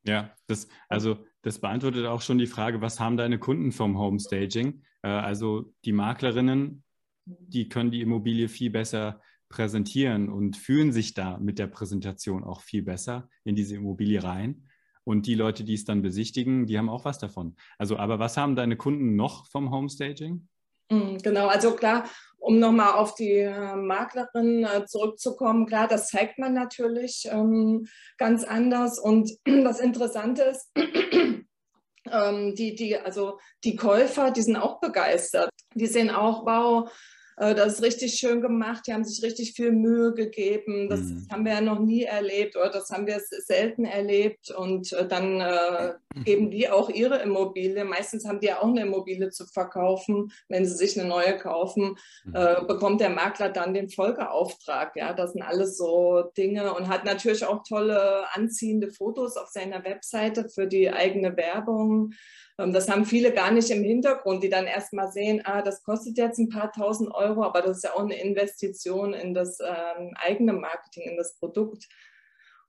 Ja, 0.07 0.35
das, 0.47 0.69
also 0.89 1.19
das 1.45 1.59
beantwortet 1.59 2.07
auch 2.07 2.23
schon 2.23 2.39
die 2.39 2.47
Frage, 2.47 2.81
was 2.81 2.99
haben 2.99 3.19
deine 3.19 3.39
Kunden 3.39 3.71
vom 3.71 3.99
Homestaging? 3.99 4.83
Äh, 5.03 5.09
also 5.09 5.73
die 5.85 5.93
Maklerinnen, 5.93 6.83
die 7.27 7.69
können 7.69 7.91
die 7.91 8.01
Immobilie 8.01 8.49
viel 8.49 8.71
besser 8.71 9.21
präsentieren 9.51 10.31
und 10.31 10.57
fühlen 10.57 10.91
sich 10.93 11.13
da 11.13 11.39
mit 11.39 11.59
der 11.59 11.67
Präsentation 11.67 12.45
auch 12.45 12.63
viel 12.63 12.83
besser 12.83 13.29
in 13.45 13.55
diese 13.55 13.77
Immobilie 13.77 14.25
rein. 14.25 14.65
Und 15.05 15.27
die 15.27 15.35
Leute, 15.35 15.65
die 15.65 15.75
es 15.75 15.85
dann 15.85 16.01
besichtigen, 16.01 16.65
die 16.65 16.79
haben 16.79 16.89
auch 16.89 17.05
was 17.05 17.19
davon. 17.19 17.57
Also, 17.77 17.99
aber 17.99 18.19
was 18.19 18.39
haben 18.39 18.57
deine 18.57 18.77
Kunden 18.77 19.15
noch 19.15 19.47
vom 19.47 19.71
Homestaging? 19.71 20.49
Mm, 20.91 21.19
genau, 21.19 21.47
also 21.47 21.75
klar, 21.75 22.05
um 22.39 22.59
nochmal 22.59 22.93
auf 22.93 23.15
die 23.15 23.39
äh, 23.39 23.75
Maklerin 23.75 24.65
äh, 24.65 24.85
zurückzukommen, 24.85 25.67
klar, 25.67 25.89
das 25.89 26.09
zeigt 26.09 26.39
man 26.39 26.53
natürlich 26.53 27.27
ähm, 27.31 27.87
ganz 28.19 28.45
anders. 28.45 28.99
Und 28.99 29.31
das 29.45 29.81
Interessante 29.81 30.43
ist, 30.43 30.71
ähm, 30.77 32.55
die, 32.55 32.75
die, 32.75 32.99
also 32.99 33.39
die 33.65 33.77
Käufer, 33.77 34.31
die 34.31 34.43
sind 34.43 34.57
auch 34.57 34.81
begeistert. 34.81 35.51
Die 35.75 35.87
sehen 35.87 36.11
auch, 36.11 36.45
wow, 36.45 36.91
das 37.37 37.75
ist 37.75 37.83
richtig 37.83 38.15
schön 38.15 38.41
gemacht, 38.41 38.85
die 38.87 38.93
haben 38.93 39.05
sich 39.05 39.23
richtig 39.25 39.55
viel 39.55 39.73
Mühe 39.73 40.15
gegeben. 40.15 40.89
Das 40.89 41.01
mhm. 41.01 41.27
haben 41.31 41.45
wir 41.45 41.55
ja 41.55 41.61
noch 41.61 41.81
nie 41.81 42.05
erlebt 42.05 42.57
oder 42.57 42.71
das 42.71 42.91
haben 42.91 43.07
wir 43.07 43.21
selten 43.21 43.85
erlebt. 43.85 44.51
Und 44.51 44.93
äh, 44.93 45.07
dann 45.07 45.41
äh, 45.41 45.95
geben 46.25 46.51
die 46.51 46.69
auch 46.69 46.89
ihre 46.89 47.19
Immobilie. 47.23 47.85
Meistens 47.85 48.27
haben 48.27 48.41
die 48.41 48.47
ja 48.47 48.61
auch 48.61 48.69
eine 48.69 48.83
Immobilie 48.83 49.31
zu 49.31 49.47
verkaufen. 49.47 50.33
Wenn 50.49 50.65
sie 50.65 50.77
sich 50.77 50.99
eine 50.99 51.09
neue 51.09 51.37
kaufen, 51.37 51.97
mhm. 52.25 52.35
äh, 52.35 52.57
bekommt 52.67 53.01
der 53.01 53.11
Makler 53.11 53.49
dann 53.49 53.75
den 53.75 53.91
Folgeauftrag. 53.91 54.95
Ja, 54.97 55.13
das 55.13 55.33
sind 55.33 55.43
alles 55.43 55.77
so 55.77 56.25
Dinge 56.37 56.75
und 56.75 56.89
hat 56.89 57.05
natürlich 57.05 57.45
auch 57.45 57.63
tolle 57.67 58.25
anziehende 58.33 58.91
Fotos 58.91 59.37
auf 59.37 59.49
seiner 59.49 59.85
Webseite 59.85 60.49
für 60.49 60.67
die 60.67 60.91
eigene 60.91 61.37
Werbung. 61.37 62.13
Ähm, 62.59 62.73
das 62.73 62.89
haben 62.89 63.05
viele 63.05 63.33
gar 63.33 63.51
nicht 63.51 63.71
im 63.71 63.83
Hintergrund, 63.83 64.43
die 64.43 64.49
dann 64.49 64.67
erst 64.67 64.93
mal 64.93 65.11
sehen, 65.11 65.43
ah, 65.45 65.63
das 65.63 65.83
kostet 65.83 66.19
jetzt 66.19 66.39
ein 66.39 66.49
paar 66.49 66.73
tausend 66.73 67.13
Euro, 67.13 67.24
aber 67.25 67.63
das 67.63 67.79
ist 67.79 67.85
ja 67.85 67.95
auch 67.95 68.05
eine 68.05 68.21
Investition 68.21 69.15
in 69.15 69.35
das 69.35 69.59
ähm, 69.61 70.15
eigene 70.17 70.53
Marketing, 70.53 71.11
in 71.11 71.17
das 71.17 71.37
Produkt. 71.39 71.87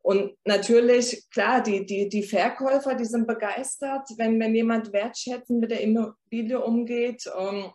Und 0.01 0.37
natürlich, 0.45 1.27
klar, 1.31 1.63
die, 1.63 1.85
die, 1.85 2.09
die 2.09 2.21
Verkäufer, 2.21 2.93
die 2.93 3.05
sind 3.05 3.25
begeistert, 3.25 4.07
wenn, 4.17 4.39
wenn 4.39 4.53
jemand 4.53 4.93
wertschätzend 4.93 5.59
mit 5.59 5.71
der 5.71 5.81
Immobilie 5.81 6.59
umgeht. 6.59 7.23
Ähm, 7.35 7.71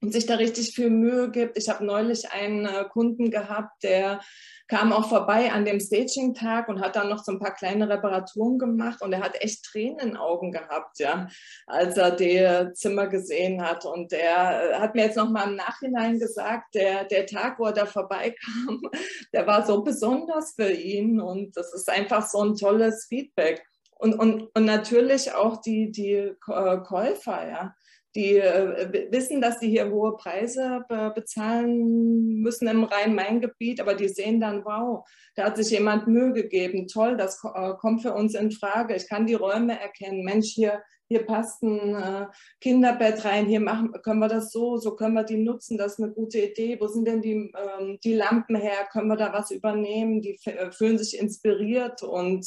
und 0.00 0.12
sich 0.12 0.26
da 0.26 0.34
richtig 0.34 0.74
viel 0.74 0.90
Mühe 0.90 1.30
gibt. 1.30 1.56
Ich 1.56 1.68
habe 1.68 1.84
neulich 1.84 2.30
einen 2.30 2.66
äh, 2.66 2.84
Kunden 2.84 3.30
gehabt, 3.30 3.82
der 3.82 4.20
kam 4.68 4.92
auch 4.92 5.08
vorbei 5.08 5.52
an 5.52 5.64
dem 5.64 5.80
Staging-Tag 5.80 6.68
und 6.68 6.80
hat 6.80 6.96
dann 6.96 7.08
noch 7.08 7.22
so 7.22 7.32
ein 7.32 7.38
paar 7.38 7.54
kleine 7.54 7.88
Reparaturen 7.88 8.58
gemacht 8.58 9.02
und 9.02 9.12
er 9.12 9.20
hat 9.20 9.40
echt 9.42 9.64
Tränen 9.64 9.98
in 9.98 10.08
den 10.08 10.16
Augen 10.16 10.52
gehabt, 10.52 10.98
ja, 10.98 11.28
als 11.66 11.96
er 11.96 12.10
die 12.12 12.72
Zimmer 12.74 13.06
gesehen 13.08 13.62
hat. 13.62 13.84
Und 13.84 14.12
er 14.12 14.72
äh, 14.72 14.74
hat 14.74 14.94
mir 14.94 15.04
jetzt 15.04 15.16
noch 15.16 15.30
mal 15.30 15.48
im 15.48 15.56
Nachhinein 15.56 16.18
gesagt, 16.18 16.74
der, 16.74 17.04
der 17.04 17.26
Tag, 17.26 17.58
wo 17.58 17.66
er 17.66 17.72
da 17.72 17.86
vorbeikam, 17.86 18.82
der 19.32 19.46
war 19.46 19.66
so 19.66 19.82
besonders 19.82 20.54
für 20.54 20.70
ihn 20.70 21.20
und 21.20 21.56
das 21.56 21.72
ist 21.74 21.90
einfach 21.90 22.26
so 22.26 22.42
ein 22.42 22.56
tolles 22.56 23.06
Feedback. 23.08 23.64
Und, 23.96 24.14
und, 24.18 24.50
und 24.54 24.64
natürlich 24.64 25.32
auch 25.32 25.60
die, 25.60 25.90
die 25.90 26.12
äh, 26.12 26.34
Käufer, 26.38 27.48
ja 27.48 27.74
die 28.14 28.36
äh, 28.36 29.08
wissen, 29.10 29.40
dass 29.40 29.58
sie 29.58 29.68
hier 29.68 29.90
hohe 29.90 30.16
Preise 30.16 30.84
be 30.88 31.12
bezahlen 31.14 32.40
müssen 32.40 32.68
im 32.68 32.84
Rhein-Main-Gebiet, 32.84 33.80
aber 33.80 33.94
die 33.94 34.08
sehen 34.08 34.40
dann, 34.40 34.64
wow, 34.64 35.06
da 35.34 35.44
hat 35.44 35.56
sich 35.56 35.70
jemand 35.70 36.06
Mühe 36.06 36.32
gegeben, 36.32 36.86
toll, 36.86 37.16
das 37.16 37.42
äh, 37.44 37.72
kommt 37.80 38.02
für 38.02 38.14
uns 38.14 38.34
in 38.34 38.52
Frage. 38.52 38.94
Ich 38.94 39.08
kann 39.08 39.26
die 39.26 39.34
Räume 39.34 39.80
erkennen. 39.80 40.24
Mensch, 40.24 40.52
hier, 40.52 40.82
hier 41.08 41.26
passt 41.26 41.62
ein 41.62 41.94
äh, 41.94 42.26
Kinderbett 42.60 43.24
rein, 43.24 43.46
hier 43.46 43.60
machen, 43.60 43.92
können 44.02 44.20
wir 44.20 44.28
das 44.28 44.52
so, 44.52 44.76
so 44.76 44.94
können 44.94 45.14
wir 45.14 45.24
die 45.24 45.38
nutzen, 45.38 45.76
das 45.76 45.94
ist 45.94 46.00
eine 46.00 46.12
gute 46.12 46.38
Idee. 46.38 46.78
Wo 46.80 46.86
sind 46.86 47.08
denn 47.08 47.20
die, 47.20 47.52
ähm, 47.52 47.98
die 48.04 48.14
Lampen 48.14 48.56
her? 48.56 48.86
Können 48.92 49.08
wir 49.08 49.16
da 49.16 49.32
was 49.32 49.50
übernehmen? 49.50 50.22
Die 50.22 50.38
fühlen 50.70 50.98
sich 50.98 51.18
inspiriert 51.18 52.02
und 52.02 52.46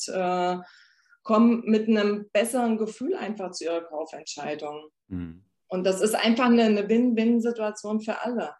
kommen 1.23 1.63
mit 1.65 1.89
einem 1.89 2.29
besseren 2.31 2.77
Gefühl 2.77 3.13
einfach 3.13 3.51
zu 3.51 3.65
ihrer 3.65 3.81
Kaufentscheidung. 3.81 4.89
Mhm. 5.09 5.43
Und 5.67 5.83
das 5.83 6.01
ist 6.01 6.15
einfach 6.15 6.45
eine 6.45 6.87
Win-Win-Situation 6.87 7.99
für 8.01 8.21
alle. 8.21 8.55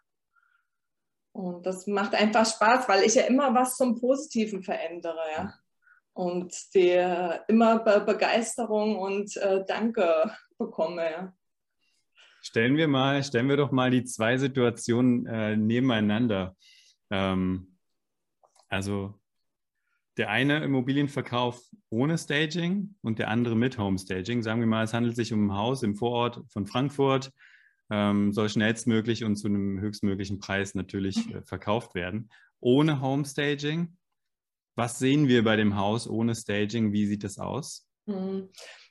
Und 1.32 1.66
das 1.66 1.86
macht 1.86 2.14
einfach 2.14 2.46
Spaß, 2.46 2.88
weil 2.88 3.04
ich 3.04 3.14
ja 3.14 3.22
immer 3.22 3.54
was 3.54 3.76
zum 3.76 3.98
Positiven 3.98 4.62
verändere. 4.62 5.20
Ja? 5.36 5.54
Und 6.12 6.52
die 6.74 6.90
immer 7.48 7.78
Be 7.78 8.02
Begeisterung 8.04 8.98
und 8.98 9.36
äh, 9.36 9.64
Danke 9.66 10.32
bekomme. 10.58 11.10
Ja? 11.10 11.32
Stellen 12.42 12.76
wir 12.76 12.88
mal, 12.88 13.22
stellen 13.22 13.48
wir 13.48 13.56
doch 13.56 13.70
mal 13.70 13.90
die 13.90 14.04
zwei 14.04 14.36
Situationen 14.36 15.26
äh, 15.26 15.56
nebeneinander. 15.56 16.56
Ähm, 17.10 17.78
also 18.68 19.14
der 20.18 20.30
eine 20.30 20.62
Immobilienverkauf 20.64 21.62
ohne 21.90 22.18
Staging 22.18 22.96
und 23.02 23.20
der 23.20 23.28
andere 23.28 23.56
mit 23.56 23.78
Homestaging. 23.78 24.42
Sagen 24.42 24.60
wir 24.60 24.66
mal, 24.66 24.84
es 24.84 24.92
handelt 24.92 25.16
sich 25.16 25.32
um 25.32 25.46
ein 25.46 25.56
Haus 25.56 25.84
im 25.84 25.94
Vorort 25.94 26.42
von 26.48 26.66
Frankfurt, 26.66 27.32
ähm, 27.90 28.32
soll 28.32 28.48
schnellstmöglich 28.48 29.24
und 29.24 29.36
zu 29.36 29.46
einem 29.46 29.80
höchstmöglichen 29.80 30.40
Preis 30.40 30.74
natürlich 30.74 31.32
äh, 31.32 31.42
verkauft 31.42 31.94
werden. 31.94 32.30
Ohne 32.60 33.00
Homestaging. 33.00 33.96
Was 34.74 34.98
sehen 34.98 35.28
wir 35.28 35.44
bei 35.44 35.56
dem 35.56 35.76
Haus 35.76 36.08
ohne 36.08 36.34
Staging? 36.34 36.92
Wie 36.92 37.06
sieht 37.06 37.24
das 37.24 37.38
aus? 37.38 37.88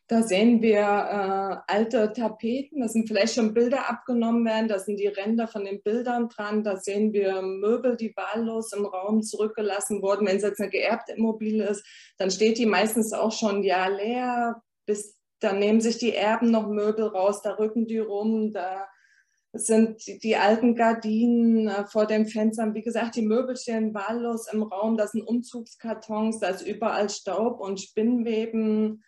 Da 0.09 0.23
sehen 0.23 0.61
wir 0.61 0.79
äh, 0.79 1.57
alte 1.67 2.13
Tapeten, 2.13 2.79
da 2.79 2.87
sind 2.87 3.09
vielleicht 3.09 3.35
schon 3.35 3.53
Bilder 3.53 3.89
abgenommen 3.89 4.45
werden, 4.45 4.69
da 4.69 4.79
sind 4.79 5.01
die 5.01 5.07
Ränder 5.07 5.49
von 5.49 5.65
den 5.65 5.81
Bildern 5.83 6.29
dran, 6.29 6.63
da 6.63 6.77
sehen 6.77 7.11
wir 7.11 7.41
Möbel, 7.41 7.97
die 7.97 8.15
wahllos 8.15 8.71
im 8.71 8.85
Raum 8.85 9.21
zurückgelassen 9.21 10.01
wurden. 10.01 10.25
Wenn 10.25 10.37
es 10.37 10.43
jetzt 10.43 10.61
eine 10.61 10.69
geerbte 10.69 11.11
Immobilie 11.11 11.67
ist, 11.67 11.85
dann 12.17 12.31
steht 12.31 12.57
die 12.57 12.65
meistens 12.65 13.11
auch 13.11 13.33
schon 13.33 13.57
ein 13.57 13.63
Jahr 13.63 13.89
leer, 13.89 14.61
bis 14.85 15.17
dann 15.41 15.59
nehmen 15.59 15.81
sich 15.81 15.97
die 15.97 16.15
Erben 16.15 16.51
noch 16.51 16.69
Möbel 16.69 17.07
raus, 17.07 17.41
da 17.41 17.55
rücken 17.55 17.85
die 17.85 17.99
rum, 17.99 18.53
da 18.53 18.87
sind 19.51 20.07
die, 20.07 20.19
die 20.19 20.37
alten 20.37 20.75
Gardinen 20.75 21.67
äh, 21.67 21.85
vor 21.85 22.05
den 22.05 22.27
Fenstern. 22.27 22.73
Wie 22.73 22.81
gesagt, 22.81 23.17
die 23.17 23.21
Möbel 23.25 23.57
stehen 23.57 23.93
wahllos 23.93 24.47
im 24.51 24.63
Raum, 24.63 24.95
das 24.95 25.11
sind 25.11 25.27
Umzugskartons, 25.27 26.39
da 26.39 26.47
ist 26.47 26.65
überall 26.65 27.09
Staub 27.09 27.59
und 27.59 27.81
Spinnweben 27.81 29.03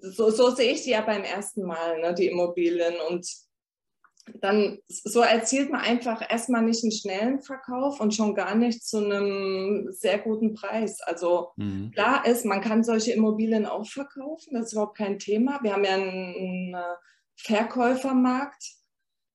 so, 0.00 0.30
so 0.30 0.50
sehe 0.50 0.72
ich 0.72 0.82
die 0.82 0.90
ja 0.90 1.00
beim 1.00 1.22
ersten 1.22 1.62
Mal, 1.62 2.00
ne, 2.00 2.14
die 2.14 2.26
Immobilien. 2.26 2.94
Und 3.08 3.26
dann 4.40 4.78
so 4.88 5.20
erzielt 5.20 5.70
man 5.70 5.80
einfach 5.80 6.22
erstmal 6.28 6.62
nicht 6.62 6.82
einen 6.82 6.92
schnellen 6.92 7.40
Verkauf 7.42 8.00
und 8.00 8.14
schon 8.14 8.34
gar 8.34 8.54
nicht 8.54 8.84
zu 8.84 8.98
einem 8.98 9.88
sehr 9.90 10.18
guten 10.18 10.54
Preis. 10.54 11.00
Also 11.00 11.50
mhm. 11.56 11.92
klar 11.92 12.26
ist, 12.26 12.44
man 12.44 12.60
kann 12.60 12.82
solche 12.82 13.12
Immobilien 13.12 13.66
auch 13.66 13.86
verkaufen, 13.86 14.54
das 14.54 14.66
ist 14.66 14.72
überhaupt 14.72 14.98
kein 14.98 15.18
Thema. 15.18 15.60
Wir 15.62 15.72
haben 15.72 15.84
ja 15.84 15.94
einen, 15.94 16.72
einen 16.72 16.76
Verkäufermarkt, 17.36 18.64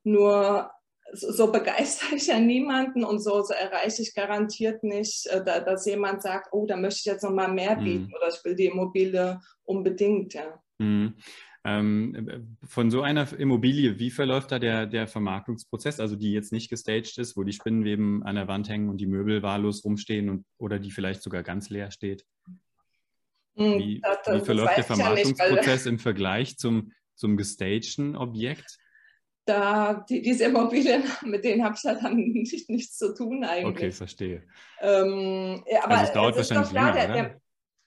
nur 0.04 0.72
so 1.14 1.52
begeistere 1.52 2.16
ich 2.16 2.28
ja 2.28 2.40
niemanden 2.40 3.04
und 3.04 3.20
so, 3.20 3.42
so 3.44 3.54
erreiche 3.54 4.02
ich 4.02 4.14
garantiert 4.14 4.84
nicht, 4.84 5.28
äh, 5.28 5.44
dass 5.44 5.86
jemand 5.86 6.22
sagt, 6.22 6.50
oh, 6.52 6.66
da 6.66 6.78
möchte 6.78 7.00
ich 7.00 7.06
jetzt 7.06 7.24
noch 7.24 7.32
mal 7.34 7.52
mehr 7.52 7.78
mhm. 7.78 7.84
bieten 7.84 8.08
mhm. 8.08 8.14
oder 8.16 8.30
ich 8.30 8.44
will 8.44 8.56
die 8.56 8.66
Immobilie 8.66 9.40
unbedingt. 9.64 10.34
Ja. 10.34 10.62
Mhm. 10.80 11.16
Ähm, 11.64 12.58
von 12.64 12.90
so 12.90 13.04
einer 13.04 13.32
Immobilie, 13.38 14.00
wie 14.00 14.10
verläuft 14.10 14.52
da 14.52 14.58
der, 14.58 14.88
der 14.88 15.08
Vermarktungsprozess, 15.08 16.00
also 16.00 16.16
die 16.16 16.32
jetzt 16.32 16.52
nicht 16.52 16.70
gestaged 16.70 17.20
ist, 17.20 17.38
wo 17.38 17.44
die 17.44 17.54
Spinnenweben 17.54 18.24
an 18.24 18.36
der 18.36 18.48
Wand 18.48 18.68
hängen 18.68 18.90
und 18.90 18.98
die 18.98 19.06
Möbel 19.06 19.44
wahllos 19.44 19.86
rumstehen 19.86 20.30
und, 20.30 20.46
oder 20.58 20.80
die 20.80 20.90
vielleicht 20.90 21.22
sogar 21.22 21.44
ganz 21.44 21.70
leer 21.70 21.92
steht? 21.92 22.26
Mhm, 23.56 23.78
wie, 23.78 24.02
das, 24.02 24.18
das, 24.26 24.42
wie 24.42 24.46
verläuft 24.46 24.78
der 24.78 24.84
Vermarktungsprozess 24.86 25.66
ja 25.66 25.74
nicht, 25.74 25.86
im 25.86 26.00
Vergleich 26.00 26.58
zum, 26.58 26.94
zum 27.14 27.38
gestagten 27.38 28.16
Objekt? 28.16 28.80
Da, 29.46 30.06
die, 30.08 30.22
diese 30.22 30.46
Immobilien, 30.46 31.04
mit 31.24 31.44
denen 31.44 31.64
habe 31.64 31.76
ich 31.78 31.84
halt 31.84 32.04
dann 32.04 32.16
nicht, 32.34 32.70
nichts 32.70 32.98
zu 32.98 33.14
tun 33.14 33.44
eigentlich. 33.44 33.76
Okay, 33.76 33.92
verstehe. 33.92 34.44
Ähm, 34.82 35.64
aber 35.84 35.94
also 35.94 36.04
es 36.06 36.14
dauert 36.14 36.38
es 36.38 36.50
wahrscheinlich 36.50 36.70
klar, 36.70 36.94
länger, 36.94 37.14
der, 37.14 37.24
der, 37.24 37.42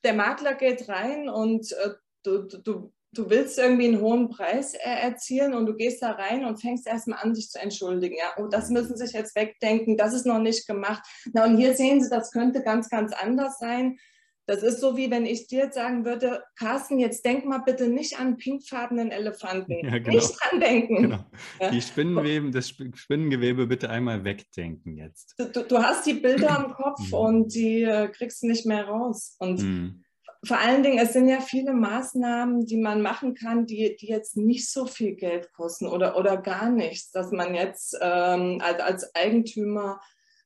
der, 0.04 0.14
Makler 0.14 0.54
geht 0.54 0.88
rein 0.88 1.28
und 1.28 1.72
äh, 1.72 1.90
du, 2.22 2.46
du, 2.46 2.92
du 3.12 3.30
willst 3.30 3.58
irgendwie 3.58 3.86
einen 3.86 4.00
hohen 4.00 4.28
Preis 4.28 4.74
erzielen 4.74 5.54
und 5.54 5.66
du 5.66 5.74
gehst 5.74 6.02
da 6.02 6.12
rein 6.12 6.44
und 6.44 6.60
fängst 6.60 6.86
erstmal 6.86 7.20
an, 7.20 7.34
dich 7.34 7.50
zu 7.50 7.60
entschuldigen. 7.60 8.16
Ja, 8.16 8.34
oh, 8.42 8.48
das 8.48 8.70
müssen 8.70 8.96
sie 8.96 9.06
sich 9.06 9.14
jetzt 9.14 9.36
wegdenken, 9.36 9.96
das 9.96 10.12
ist 10.12 10.26
noch 10.26 10.40
nicht 10.40 10.66
gemacht. 10.66 11.02
Na, 11.32 11.44
und 11.44 11.56
hier 11.56 11.74
sehen 11.74 12.02
Sie, 12.02 12.10
das 12.10 12.32
könnte 12.32 12.62
ganz, 12.62 12.90
ganz 12.90 13.12
anders 13.12 13.58
sein. 13.58 13.98
Das 14.46 14.62
ist 14.62 14.80
so, 14.80 14.96
wie 14.96 15.10
wenn 15.10 15.24
ich 15.24 15.46
dir 15.46 15.64
jetzt 15.64 15.74
sagen 15.74 16.04
würde, 16.04 16.42
Carsten, 16.56 16.98
jetzt 16.98 17.24
denk 17.24 17.46
mal 17.46 17.58
bitte 17.58 17.88
nicht 17.88 18.18
an 18.18 18.36
pinkfarbenen 18.36 19.10
Elefanten. 19.10 19.74
Ja, 19.84 19.98
genau. 19.98 20.16
Nicht 20.16 20.36
dran 20.40 20.60
denken. 20.60 21.02
Genau. 21.02 21.24
Die 21.72 21.82
Spinnenweben, 21.82 22.52
das 22.52 22.68
Spinnengewebe 22.68 23.66
bitte 23.66 23.90
einmal 23.90 24.24
wegdenken 24.24 24.96
jetzt. 24.96 25.34
Du, 25.38 25.62
du 25.62 25.78
hast 25.78 26.06
die 26.06 26.14
Bilder 26.14 26.64
im 26.64 26.72
Kopf 26.74 27.00
mhm. 27.08 27.14
und 27.14 27.54
die 27.54 27.82
äh, 27.82 28.08
kriegst 28.08 28.42
du 28.42 28.46
nicht 28.46 28.66
mehr 28.66 28.86
raus. 28.86 29.36
Und 29.38 29.62
mhm 29.62 30.04
vor 30.44 30.58
allen 30.58 30.82
Dingen, 30.82 30.98
es 30.98 31.12
sind 31.12 31.28
ja 31.28 31.40
viele 31.40 31.72
Maßnahmen, 31.72 32.66
die 32.66 32.76
man 32.76 33.00
machen 33.00 33.34
kann, 33.34 33.66
die, 33.66 33.96
die 33.96 34.08
jetzt 34.08 34.36
nicht 34.36 34.70
so 34.70 34.86
viel 34.86 35.14
Geld 35.14 35.52
kosten 35.52 35.86
oder, 35.86 36.16
oder 36.16 36.36
gar 36.36 36.70
nichts, 36.70 37.10
dass 37.10 37.30
man 37.30 37.54
jetzt 37.54 37.96
ähm, 38.00 38.60
als, 38.62 38.80
als 38.80 39.14
Eigentümer 39.14 40.00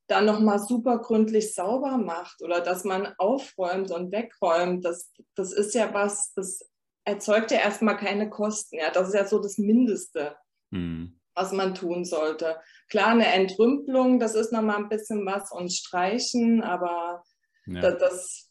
da 0.09 0.23
nochmal 0.23 0.59
super 0.59 0.99
gründlich 0.99 1.55
sauber 1.55 1.99
macht 1.99 2.43
oder 2.43 2.61
dass 2.61 2.85
man 2.85 3.15
aufräumt 3.19 3.91
und 3.91 4.11
wegräumt. 4.11 4.85
Das, 4.85 5.12
das 5.35 5.53
ist 5.53 5.75
ja 5.75 5.93
was, 5.95 6.33
das 6.35 6.69
erzeugt 7.05 7.50
ja 7.50 7.59
erstmal 7.59 7.97
keine 7.97 8.29
Kosten. 8.31 8.79
Ja, 8.79 8.91
das 8.91 9.09
ist 9.09 9.15
ja 9.15 9.27
so 9.27 9.38
das 9.38 9.59
Mindeste, 9.59 10.37
hm. 10.73 11.21
was 11.35 11.53
man 11.53 11.75
tun 11.75 12.05
sollte. 12.05 12.59
Klar, 12.88 13.09
eine 13.09 13.27
Entrümpelung, 13.27 14.19
das 14.19 14.35
ist 14.35 14.50
nochmal 14.50 14.77
ein 14.77 14.88
bisschen 14.88 15.25
was 15.27 15.53
und 15.53 15.73
streichen, 15.73 16.62
aber 16.62 17.23
ja. 17.67 17.81
das, 17.83 17.99
das 17.99 18.49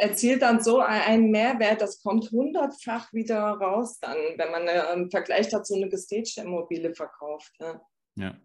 erzielt 0.00 0.42
dann 0.42 0.62
so 0.62 0.80
einen 0.80 1.30
Mehrwert, 1.30 1.80
das 1.80 2.02
kommt 2.02 2.30
hundertfach 2.30 3.12
wieder 3.12 3.40
raus 3.40 3.98
dann, 4.00 4.16
wenn 4.36 4.50
man 4.50 4.68
im 4.98 5.10
Vergleich 5.10 5.48
dazu 5.48 5.74
eine 5.74 5.88
gestagte 5.88 6.40
Immobilie 6.40 6.94
verkauft. 6.94 7.52
Ja. 7.60 7.80
ja. 8.16 8.36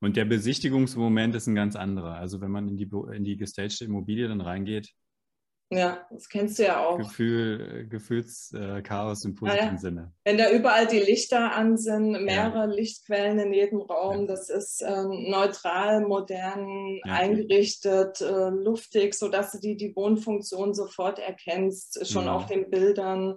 Und 0.00 0.16
der 0.16 0.24
Besichtigungsmoment 0.24 1.34
ist 1.34 1.46
ein 1.46 1.54
ganz 1.54 1.76
anderer. 1.76 2.14
Also 2.14 2.40
wenn 2.40 2.50
man 2.50 2.68
in 2.68 2.76
die, 2.76 2.90
in 3.14 3.24
die 3.24 3.36
gestagte 3.36 3.84
Immobilie 3.84 4.28
dann 4.28 4.40
reingeht, 4.40 4.94
ja, 5.72 6.04
das 6.10 6.28
kennst 6.28 6.58
du 6.58 6.64
ja 6.64 6.84
auch. 6.84 6.98
Gefühl, 6.98 7.86
Gefühlschaos 7.88 9.24
äh, 9.24 9.28
im 9.28 9.34
positiven 9.36 9.66
ja, 9.66 9.72
ja. 9.72 9.78
Sinne. 9.78 10.12
Wenn 10.24 10.36
da 10.36 10.50
überall 10.50 10.88
die 10.88 10.98
Lichter 10.98 11.52
an 11.52 11.76
sind, 11.76 12.10
mehrere 12.24 12.58
ja. 12.58 12.64
Lichtquellen 12.64 13.38
in 13.38 13.52
jedem 13.52 13.80
Raum, 13.80 14.26
das 14.26 14.50
ist 14.50 14.82
ähm, 14.82 15.30
neutral, 15.30 16.00
modern 16.00 16.98
eingerichtet, 17.04 18.20
äh, 18.20 18.50
luftig, 18.50 19.14
sodass 19.14 19.52
du 19.52 19.60
die, 19.60 19.76
die 19.76 19.94
Wohnfunktion 19.94 20.74
sofort 20.74 21.20
erkennst, 21.20 22.04
schon 22.10 22.28
auf 22.28 22.46
den 22.46 22.68
Bildern. 22.68 23.36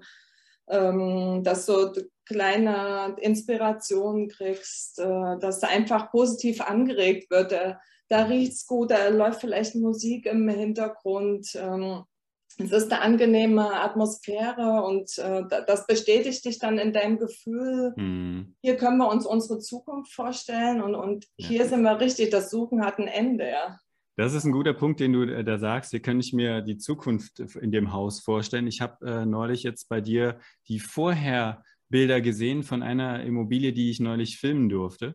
Ähm, 0.69 1.41
dass 1.43 1.65
du 1.65 1.91
kleine 2.25 3.15
Inspirationen 3.19 4.29
kriegst, 4.29 4.99
äh, 4.99 5.39
dass 5.39 5.59
du 5.59 5.67
einfach 5.67 6.11
positiv 6.11 6.61
angeregt 6.61 7.29
wird. 7.29 7.51
Da, 7.51 7.79
da 8.09 8.25
riecht 8.25 8.53
es 8.53 8.67
gut, 8.67 8.91
da 8.91 9.09
läuft 9.09 9.41
vielleicht 9.41 9.75
Musik 9.75 10.25
im 10.25 10.47
Hintergrund. 10.47 11.55
Ähm, 11.55 12.03
es 12.57 12.71
ist 12.71 12.91
eine 12.91 13.01
angenehme 13.01 13.81
Atmosphäre 13.81 14.83
und 14.83 15.17
äh, 15.17 15.43
das 15.65 15.87
bestätigt 15.87 16.45
dich 16.45 16.59
dann 16.59 16.77
in 16.77 16.93
deinem 16.93 17.17
Gefühl, 17.17 17.93
mhm. 17.95 18.55
hier 18.61 18.77
können 18.77 18.97
wir 18.97 19.09
uns 19.09 19.25
unsere 19.25 19.59
Zukunft 19.59 20.13
vorstellen 20.13 20.81
und, 20.81 20.93
und 20.93 21.25
ja. 21.37 21.47
hier 21.47 21.65
sind 21.65 21.81
wir 21.81 21.99
richtig, 21.99 22.29
das 22.29 22.51
Suchen 22.51 22.85
hat 22.85 22.99
ein 22.99 23.07
Ende. 23.07 23.49
Ja. 23.49 23.79
Das 24.15 24.33
ist 24.33 24.43
ein 24.43 24.51
guter 24.51 24.73
Punkt, 24.73 24.99
den 24.99 25.13
du 25.13 25.23
äh, 25.23 25.43
da 25.43 25.57
sagst. 25.57 25.91
Hier 25.91 26.01
kann 26.01 26.19
ich 26.19 26.33
mir 26.33 26.61
die 26.61 26.77
Zukunft 26.77 27.39
in 27.39 27.71
dem 27.71 27.91
Haus 27.91 28.19
vorstellen. 28.19 28.67
Ich 28.67 28.81
habe 28.81 29.05
äh, 29.05 29.25
neulich 29.25 29.63
jetzt 29.63 29.89
bei 29.89 30.01
dir 30.01 30.37
die 30.67 30.79
Vorherbilder 31.93 32.21
gesehen 32.21 32.63
von 32.63 32.81
einer 32.81 33.23
Immobilie, 33.23 33.71
die 33.71 33.91
ich 33.91 33.99
neulich 33.99 34.39
filmen 34.39 34.67
durfte, 34.67 35.13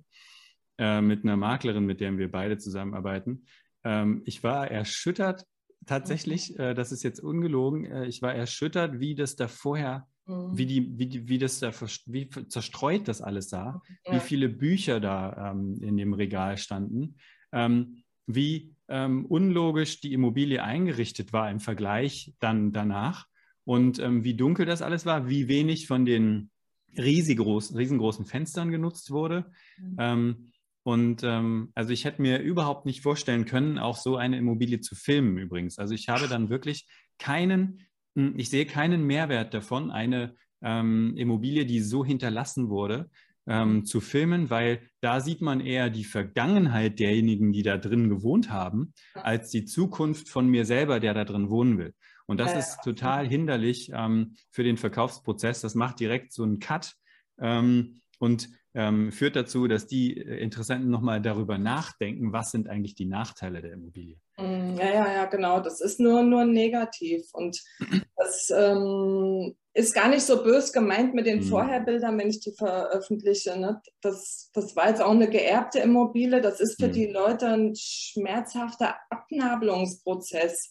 äh, 0.78 1.00
mit 1.00 1.25
einer 1.25 1.37
Maklerin, 1.37 1.85
mit 1.85 2.00
der 2.00 2.16
wir 2.16 2.30
beide 2.30 2.56
zusammenarbeiten. 2.56 3.47
Ähm, 3.82 4.23
ich 4.26 4.44
war 4.44 4.70
erschüttert, 4.70 5.44
tatsächlich, 5.87 6.56
äh, 6.56 6.75
das 6.75 6.92
ist 6.92 7.02
jetzt 7.02 7.18
ungelogen, 7.18 7.85
äh, 7.85 8.06
ich 8.06 8.23
war 8.23 8.32
erschüttert, 8.32 9.00
wie 9.00 9.16
das 9.16 9.35
da 9.35 9.49
vorher, 9.49 10.06
mhm. 10.26 10.56
wie, 10.56 10.66
die, 10.66 10.99
wie, 10.99 11.06
die, 11.06 11.28
wie 11.28 11.38
das 11.38 11.58
da 11.58 11.73
wie 12.06 12.30
zerstreut 12.49 13.08
das 13.08 13.23
alles 13.23 13.49
sah, 13.49 13.82
ja. 14.06 14.14
wie 14.14 14.20
viele 14.20 14.49
Bücher 14.49 15.00
da 15.00 15.50
ähm, 15.50 15.80
in 15.82 15.97
dem 15.97 16.12
Regal 16.12 16.58
standen, 16.58 17.16
ähm, 17.50 18.04
wie 18.26 18.76
ähm, 18.87 19.26
unlogisch 19.26 20.00
die 20.00 20.12
Immobilie 20.12 20.62
eingerichtet 20.62 21.32
war 21.32 21.50
im 21.50 21.58
Vergleich 21.58 22.35
dann 22.38 22.72
danach 22.72 23.26
und 23.64 23.98
ähm, 23.98 24.22
wie 24.22 24.35
dunkel 24.35 24.64
das 24.64 24.81
alles 24.81 25.07
war, 25.07 25.29
wie 25.29 25.48
wenig 25.48 25.88
von 25.88 26.07
den 26.07 26.50
riesengroßen 26.96 28.27
Fenstern 28.27 28.70
genutzt 28.70 29.11
wurde. 29.11 29.51
Mhm. 29.79 29.96
Ähm, 29.98 30.53
und 30.85 31.22
ähm, 31.22 31.70
also 31.74 31.92
ich 31.92 32.05
hätte 32.05 32.22
mir 32.22 32.38
überhaupt 32.38 32.87
nicht 32.87 33.03
vorstellen 33.03 33.44
können, 33.44 33.79
auch 33.79 33.96
so 33.96 34.16
eine 34.16 34.38
Immobilie 34.38 34.81
zu 34.81 34.94
filmen 34.94 35.37
übrigens. 35.37 35.79
Also 35.79 35.94
ich 35.94 36.09
habe 36.09 36.29
dann 36.29 36.48
wirklich 36.48 36.88
keinen, 37.18 37.87
hm, 38.14 38.35
ich 38.38 38.48
sehe 38.48 38.64
keinen 38.64 39.05
Mehrwert 39.05 39.53
davon, 39.53 39.90
eine 39.90 40.35
ähm, 40.62 41.14
Immobilie, 41.16 41.66
die 41.66 41.81
so 41.81 42.05
hinterlassen 42.05 42.70
wurde, 42.70 43.11
ähm, 43.48 43.84
zu 43.84 44.00
filmen, 44.00 44.50
weil 44.50 44.82
da 45.00 45.20
sieht 45.20 45.40
man 45.40 45.61
eher 45.61 45.90
die 45.90 46.04
Vergangenheit 46.04 46.98
derjenigen, 46.98 47.52
die 47.52 47.62
da 47.62 47.78
drin 47.78 48.08
gewohnt 48.08 48.50
haben, 48.50 48.92
als 49.14 49.50
die 49.50 49.64
Zukunft 49.64 50.28
von 50.28 50.46
mir 50.46 50.64
selber, 50.64 51.00
der 51.00 51.14
da 51.14 51.24
drin 51.24 51.48
wohnen 51.48 51.78
will. 51.78 51.94
Und 52.26 52.38
das 52.38 52.54
ist 52.54 52.82
total 52.84 53.26
hinderlich 53.26 53.90
ähm, 53.94 54.37
für 54.50 54.62
den 54.62 54.76
Verkaufsprozess. 54.76 55.62
Das 55.62 55.74
macht 55.74 55.98
direkt 55.98 56.32
so 56.34 56.42
einen 56.42 56.58
Cut. 56.58 56.94
Ähm, 57.40 58.02
und 58.18 58.50
ähm, 58.74 59.12
führt 59.12 59.37
dazu, 59.37 59.66
dass 59.66 59.87
die 59.87 60.16
äh, 60.16 60.38
Interessenten 60.38 60.90
nochmal 60.90 61.20
darüber 61.20 61.59
nachdenken, 61.59 62.33
was 62.33 62.50
sind 62.50 62.68
eigentlich 62.68 62.94
die 62.94 63.07
Nachteile 63.07 63.62
der 63.62 63.72
Immobilie. 63.72 64.16
Mm, 64.37 64.76
ja, 64.78 64.88
ja, 64.88 65.12
ja, 65.12 65.24
genau. 65.26 65.61
Das 65.61 65.81
ist 65.81 66.00
nur, 66.00 66.22
nur 66.22 66.44
negativ. 66.44 67.26
Und 67.33 67.61
das 68.16 68.52
ähm, 68.54 69.57
ist 69.72 69.94
gar 69.94 70.09
nicht 70.09 70.22
so 70.22 70.42
bös 70.42 70.72
gemeint 70.72 71.14
mit 71.14 71.26
den 71.26 71.38
mhm. 71.38 71.44
Vorherbildern, 71.44 72.18
wenn 72.18 72.28
ich 72.28 72.40
die 72.40 72.52
veröffentliche. 72.52 73.59
Ne? 73.59 73.81
Das, 74.02 74.50
das 74.52 74.76
war 74.76 74.88
jetzt 74.88 75.02
auch 75.02 75.12
eine 75.12 75.28
geerbte 75.28 75.78
Immobilie. 75.78 76.40
Das 76.40 76.61
ist 76.61 76.81
für 76.81 76.88
mhm. 76.88 76.92
die 76.92 77.07
Leute 77.07 77.46
ein 77.48 77.74
schmerzhafter 77.76 78.96
Abnabelungsprozess. 79.11 80.70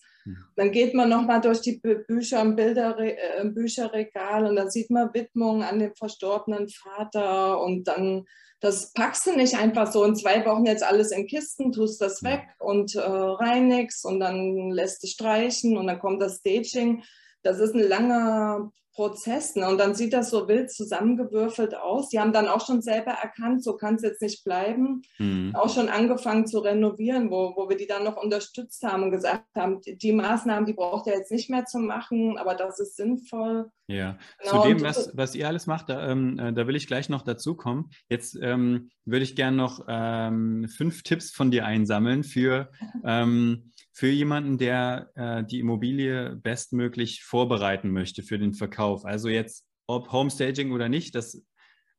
Dann 0.55 0.71
geht 0.71 0.93
man 0.93 1.09
nochmal 1.09 1.41
durch 1.41 1.61
die 1.61 1.79
Bücher 2.07 2.41
im, 2.41 2.55
Bilder, 2.55 2.97
äh, 2.99 3.45
Bücherregal 3.45 4.45
und 4.45 4.55
da 4.55 4.69
sieht 4.69 4.89
man 4.89 5.13
Widmungen 5.13 5.63
an 5.63 5.79
den 5.79 5.95
verstorbenen 5.95 6.67
Vater 6.69 7.61
und 7.61 7.87
dann, 7.87 8.25
das 8.59 8.93
packst 8.93 9.27
du 9.27 9.35
nicht 9.35 9.57
einfach 9.57 9.91
so 9.91 10.03
in 10.03 10.15
zwei 10.15 10.45
Wochen 10.45 10.65
jetzt 10.65 10.83
alles 10.83 11.11
in 11.11 11.27
Kisten, 11.27 11.71
tust 11.71 12.01
das 12.01 12.23
weg 12.23 12.43
und 12.59 12.95
äh, 12.95 13.01
reinigst 13.01 14.05
und 14.05 14.19
dann 14.19 14.71
lässt 14.71 15.03
du 15.03 15.07
streichen 15.07 15.77
und 15.77 15.87
dann 15.87 15.99
kommt 15.99 16.21
das 16.21 16.37
Staging. 16.37 17.03
Das 17.43 17.59
ist 17.59 17.75
ein 17.75 17.87
langer 17.87 18.71
Prozess. 18.97 19.55
Ne? 19.55 19.69
Und 19.69 19.77
dann 19.77 19.93
sieht 19.93 20.11
das 20.11 20.31
so 20.31 20.47
wild 20.47 20.71
zusammengewürfelt 20.71 21.75
aus. 21.75 22.09
Die 22.09 22.19
haben 22.19 22.33
dann 22.33 22.47
auch 22.47 22.65
schon 22.65 22.81
selber 22.81 23.11
erkannt, 23.11 23.63
so 23.63 23.77
kann 23.77 23.95
es 23.95 24.01
jetzt 24.01 24.23
nicht 24.23 24.43
bleiben. 24.43 25.03
Mhm. 25.19 25.55
Auch 25.55 25.73
schon 25.73 25.87
angefangen 25.87 26.47
zu 26.47 26.59
renovieren, 26.59 27.29
wo, 27.29 27.53
wo 27.55 27.69
wir 27.69 27.77
die 27.77 27.85
dann 27.85 28.03
noch 28.03 28.17
unterstützt 28.17 28.83
haben 28.83 29.03
und 29.03 29.11
gesagt 29.11 29.45
haben, 29.55 29.81
die, 29.81 29.95
die 29.97 30.11
Maßnahmen, 30.13 30.65
die 30.65 30.73
braucht 30.73 31.05
ihr 31.05 31.13
jetzt 31.13 31.31
nicht 31.31 31.49
mehr 31.49 31.65
zu 31.65 31.77
machen, 31.77 32.39
aber 32.39 32.55
das 32.55 32.79
ist 32.79 32.97
sinnvoll. 32.97 33.69
Ja, 33.85 34.17
genau. 34.39 34.63
zu 34.63 34.67
dem, 34.67 34.81
was, 34.81 35.11
was 35.15 35.35
ihr 35.35 35.47
alles 35.47 35.67
macht, 35.67 35.89
da, 35.89 36.09
ähm, 36.09 36.39
äh, 36.39 36.51
da 36.51 36.67
will 36.67 36.75
ich 36.75 36.87
gleich 36.87 37.07
noch 37.07 37.21
dazu 37.21 37.55
kommen. 37.55 37.91
Jetzt 38.09 38.37
ähm, 38.41 38.89
würde 39.05 39.23
ich 39.23 39.35
gerne 39.35 39.55
noch 39.55 39.85
ähm, 39.87 40.67
fünf 40.67 41.03
Tipps 41.03 41.31
von 41.31 41.51
dir 41.51 41.65
einsammeln 41.65 42.23
für 42.23 42.71
ähm, 43.05 43.71
für 43.97 44.09
jemanden, 44.09 44.59
der 44.59 45.09
äh, 45.15 45.43
die 45.43 45.59
Immobilie 45.59 46.35
bestmöglich 46.35 47.23
vorbereiten 47.23 47.89
möchte 47.89 48.21
für 48.21 48.37
den 48.37 48.53
Verkauf. 48.53 49.05
Also 49.05 49.27
jetzt, 49.27 49.65
ob 49.87 50.11
Homestaging 50.11 50.71
oder 50.71 50.87
nicht, 50.87 51.15
das 51.15 51.43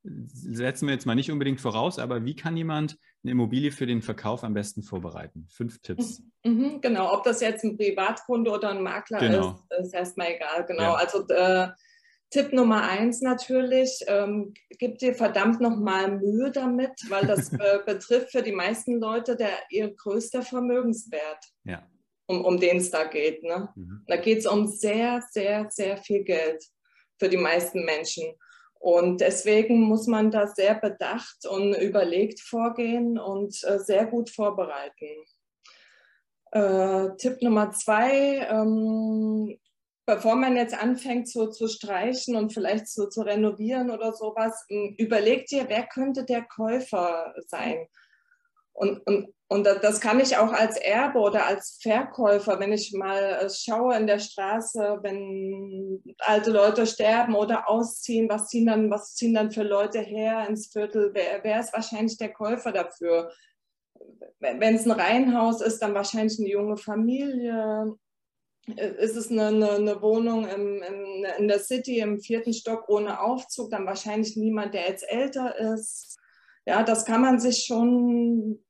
setzen 0.05 0.87
wir 0.87 0.95
jetzt 0.95 1.07
mal 1.07 1.17
nicht 1.17 1.33
unbedingt 1.33 1.61
voraus, 1.61 1.99
aber 1.99 2.25
wie 2.25 2.37
kann 2.37 2.57
jemand 2.57 2.97
eine 3.25 3.33
Immobilie 3.33 3.73
für 3.73 3.87
den 3.87 4.01
Verkauf 4.01 4.45
am 4.45 4.55
besten 4.55 4.85
vorbereiten? 4.85 5.49
Fünf 5.51 5.83
Tipps. 5.83 6.23
Mhm, 6.45 6.81
genau, 6.81 7.13
ob 7.13 7.25
das 7.25 7.41
jetzt 7.41 7.65
ein 7.65 7.77
Privatkunde 7.77 8.53
oder 8.53 8.71
ein 8.71 8.81
Makler 8.81 9.19
genau. 9.19 9.59
ist, 9.77 9.87
ist 9.87 9.95
erstmal 9.95 10.29
egal. 10.29 10.67
Genau, 10.67 10.83
ja. 10.83 10.95
also 10.95 11.27
äh, 11.27 11.67
Tipp 12.31 12.53
Nummer 12.53 12.83
eins 12.83 13.23
natürlich, 13.23 14.05
ähm, 14.07 14.53
gib 14.79 14.99
dir 14.99 15.15
verdammt 15.15 15.61
nochmal 15.61 16.19
Mühe 16.19 16.51
damit, 16.51 16.93
weil 17.09 17.27
das 17.27 17.53
äh, 17.53 17.79
betrifft 17.87 18.33
für 18.33 18.43
die 18.43 18.53
meisten 18.53 19.01
Leute 19.01 19.35
der, 19.37 19.53
ihr 19.71 19.95
größter 19.95 20.43
Vermögenswert, 20.43 21.45
ja. 21.65 21.87
um, 22.27 22.45
um 22.45 22.61
den 22.61 22.79
es 22.79 22.91
da 22.91 23.05
geht. 23.05 23.43
Ne? 23.43 23.71
Mhm. 23.75 24.03
Da 24.07 24.17
geht 24.17 24.39
es 24.39 24.47
um 24.47 24.67
sehr, 24.67 25.23
sehr, 25.31 25.69
sehr 25.71 25.97
viel 25.97 26.23
Geld 26.25 26.63
für 27.19 27.29
die 27.29 27.39
meisten 27.39 27.85
Menschen. 27.85 28.25
Und 28.81 29.21
deswegen 29.21 29.81
muss 29.81 30.07
man 30.07 30.31
da 30.31 30.47
sehr 30.47 30.75
bedacht 30.75 31.47
und 31.49 31.75
überlegt 31.75 32.41
vorgehen 32.41 33.19
und 33.19 33.59
äh, 33.65 33.79
sehr 33.79 34.07
gut 34.07 34.31
vorbereiten. 34.31 35.25
Äh, 36.53 37.17
Tipp 37.17 37.43
Nummer 37.43 37.73
zwei, 37.73 38.47
ähm, 38.51 39.59
bevor 40.09 40.37
man 40.37 40.57
jetzt 40.57 40.75
anfängt 40.75 41.29
so 41.29 41.49
zu 41.49 41.69
streichen 41.69 42.35
und 42.35 42.55
vielleicht 42.55 42.89
so 42.89 43.11
zu 43.11 43.21
renovieren 43.21 43.91
oder 43.91 44.15
sowas, 44.15 44.65
überlegt 44.97 45.51
dir, 45.51 45.67
wer 45.69 45.87
könnte 45.87 46.25
der 46.25 46.45
Käufer 46.45 47.35
sein? 47.47 47.87
Und, 48.73 49.07
und, 49.07 49.35
und 49.49 49.67
das 49.67 50.01
kann 50.01 50.19
ich 50.19 50.39
auch 50.39 50.51
als 50.51 50.79
Erbe 50.79 51.19
oder 51.19 51.45
als 51.45 51.79
Verkäufer, 51.83 52.59
wenn 52.59 52.73
ich 52.73 52.95
mal 52.95 53.23
äh, 53.23 53.51
schaue 53.51 53.97
in 53.97 54.07
der 54.07 54.19
Straße, 54.19 55.01
wenn 55.03 56.03
alte 56.21 56.53
Leute 56.53 56.87
sterben 56.87 57.35
oder 57.35 57.69
ausziehen, 57.69 58.31
was 58.31 58.49
ziehen 58.49 58.65
dann, 58.65 58.91
was 58.91 59.15
ziehen 59.15 59.35
dann 59.35 59.51
für 59.51 59.63
Leute 59.63 60.01
her 60.01 60.47
ins 60.49 60.73
Viertel? 60.73 61.11
Wer, 61.13 61.45
wer 61.45 61.61
ist 61.61 61.75
wahrscheinlich 61.75 62.17
der 62.17 62.33
Käufer 62.33 62.73
dafür? 62.73 63.31
Wenn 64.41 64.77
es 64.77 64.87
ein 64.87 64.93
Reihenhaus 64.93 65.61
ist, 65.61 65.81
dann 65.81 65.93
wahrscheinlich 65.93 66.39
eine 66.39 66.49
junge 66.49 66.79
Familie. 66.79 67.99
Ist 68.77 69.17
es 69.17 69.31
eine, 69.31 69.47
eine, 69.47 69.71
eine 69.73 70.03
Wohnung 70.03 70.47
im, 70.47 70.83
im, 70.83 71.25
in 71.39 71.49
der 71.49 71.59
City 71.59 72.01
im 72.01 72.21
vierten 72.21 72.53
Stock 72.53 72.89
ohne 72.89 73.21
Aufzug, 73.21 73.71
dann 73.71 73.87
wahrscheinlich 73.87 74.37
niemand, 74.37 74.75
der 74.75 74.89
jetzt 74.89 75.09
älter 75.09 75.57
ist. 75.75 76.19
Ja, 76.67 76.83
das 76.83 77.05
kann 77.05 77.23
man 77.23 77.41
sich 77.41 77.65
schon 77.65 78.63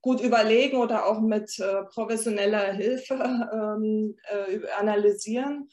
gut 0.00 0.20
überlegen 0.20 0.78
oder 0.78 1.06
auch 1.06 1.20
mit 1.20 1.58
äh, 1.58 1.84
professioneller 1.84 2.72
Hilfe 2.72 3.14
ähm, 3.52 4.16
äh, 4.24 4.60
analysieren. 4.78 5.68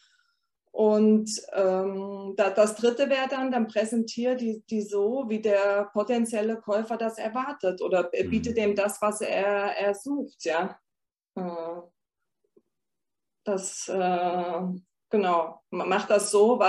Und 0.72 1.30
ähm, 1.54 2.36
da, 2.38 2.52
das 2.52 2.76
dritte 2.76 3.10
wäre 3.10 3.28
dann, 3.28 3.52
dann 3.52 3.68
präsentiere 3.68 4.36
die, 4.36 4.64
die 4.70 4.82
so, 4.82 5.26
wie 5.28 5.42
der 5.42 5.90
potenzielle 5.94 6.58
Käufer 6.58 6.96
das 6.96 7.18
erwartet 7.18 7.82
oder 7.82 8.12
mhm. 8.14 8.30
biete 8.30 8.54
dem 8.54 8.76
das, 8.76 9.02
was 9.02 9.22
er, 9.22 9.78
er 9.78 9.96
sucht. 9.96 10.46
Ja. 10.46 10.80
Äh, 11.36 11.82
das, 13.50 13.88
äh, 13.90 14.62
genau, 15.10 15.62
macht 15.72 16.10
das 16.10 16.32
so, 16.32 16.62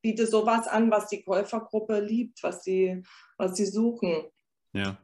biete 0.00 0.26
sowas 0.26 0.66
an, 0.66 0.90
was 0.90 1.08
die 1.08 1.22
Käufergruppe 1.22 2.00
liebt, 2.00 2.42
was 2.42 2.64
sie, 2.64 3.02
was 3.36 3.56
sie 3.56 3.66
suchen. 3.66 4.24
Ja. 4.72 4.98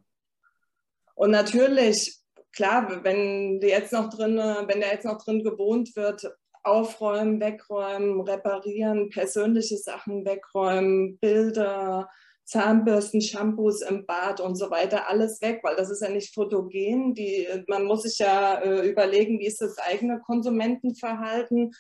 Und 1.15 1.31
natürlich, 1.31 2.19
klar, 2.53 3.05
wenn 3.05 3.61
jetzt 3.61 3.93
noch 3.93 4.09
drin, 4.11 4.37
wenn 4.37 4.81
der 4.81 4.93
jetzt 4.93 5.05
noch 5.05 5.23
drin 5.23 5.45
gewohnt 5.45 5.95
wird, 5.97 6.27
aufräumen, 6.63 7.41
wegräumen, 7.41 8.21
reparieren, 8.21 9.11
persönliche 9.11 9.77
Sachen 9.77 10.25
wegräumen, 10.25 11.19
Bilder, 11.19 12.09
Zahnbürsten, 12.51 13.21
Shampoos 13.21 13.81
im 13.83 14.07
Bad 14.07 14.41
und 14.41 14.57
so 14.57 14.71
weiter, 14.71 15.09
alles 15.09 15.41
weg, 15.41 15.61
weil 15.63 15.77
das 15.77 15.91
ist 15.91 16.03
ja 16.03 16.09
nicht 16.09 16.35
fotogen. 16.35 17.15
Die, 17.15 17.47
man 17.69 17.85
muss 17.85 18.03
sich 18.03 18.19
ja 18.19 18.61
äh, 18.61 18.89
überlegen, 18.89 19.39
wie 19.39 19.47
ist 19.47 19.61
das 19.61 19.79
eigene 19.79 20.21
Konsumentenverhalten 20.21 21.73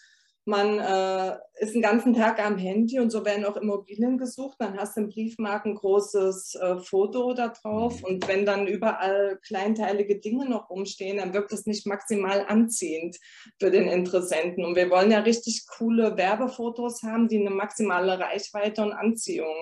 man 0.46 0.78
äh, 0.78 1.36
ist 1.60 1.74
den 1.74 1.82
ganzen 1.82 2.14
Tag 2.14 2.44
am 2.44 2.56
Handy 2.56 2.98
und 2.98 3.10
so 3.10 3.24
werden 3.24 3.44
auch 3.44 3.56
Immobilien 3.56 4.16
gesucht. 4.16 4.56
Dann 4.58 4.76
hast 4.78 4.96
du 4.96 5.02
im 5.02 5.08
Briefmarkt 5.08 5.66
ein 5.66 5.74
großes 5.74 6.54
äh, 6.54 6.78
Foto 6.78 7.34
da 7.34 7.48
drauf. 7.48 7.98
Mhm. 7.98 8.04
Und 8.04 8.28
wenn 8.28 8.46
dann 8.46 8.66
überall 8.66 9.38
kleinteilige 9.46 10.18
Dinge 10.18 10.48
noch 10.48 10.70
rumstehen, 10.70 11.18
dann 11.18 11.34
wirkt 11.34 11.52
das 11.52 11.66
nicht 11.66 11.86
maximal 11.86 12.44
anziehend 12.48 13.16
für 13.58 13.70
den 13.70 13.88
Interessenten. 13.88 14.64
Und 14.64 14.76
wir 14.76 14.90
wollen 14.90 15.10
ja 15.10 15.20
richtig 15.20 15.66
coole 15.66 16.16
Werbefotos 16.16 17.02
haben, 17.02 17.28
die 17.28 17.38
eine 17.38 17.50
maximale 17.50 18.18
Reichweite 18.18 18.82
und 18.82 18.92
Anziehung 18.92 19.54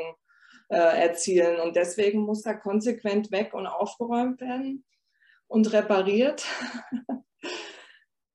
äh, 0.69 0.77
erzielen. 0.77 1.61
Und 1.61 1.77
deswegen 1.77 2.21
muss 2.21 2.43
da 2.43 2.55
konsequent 2.55 3.31
weg 3.33 3.55
und 3.55 3.67
aufgeräumt 3.67 4.41
werden 4.41 4.85
und 5.47 5.73
repariert. 5.73 6.45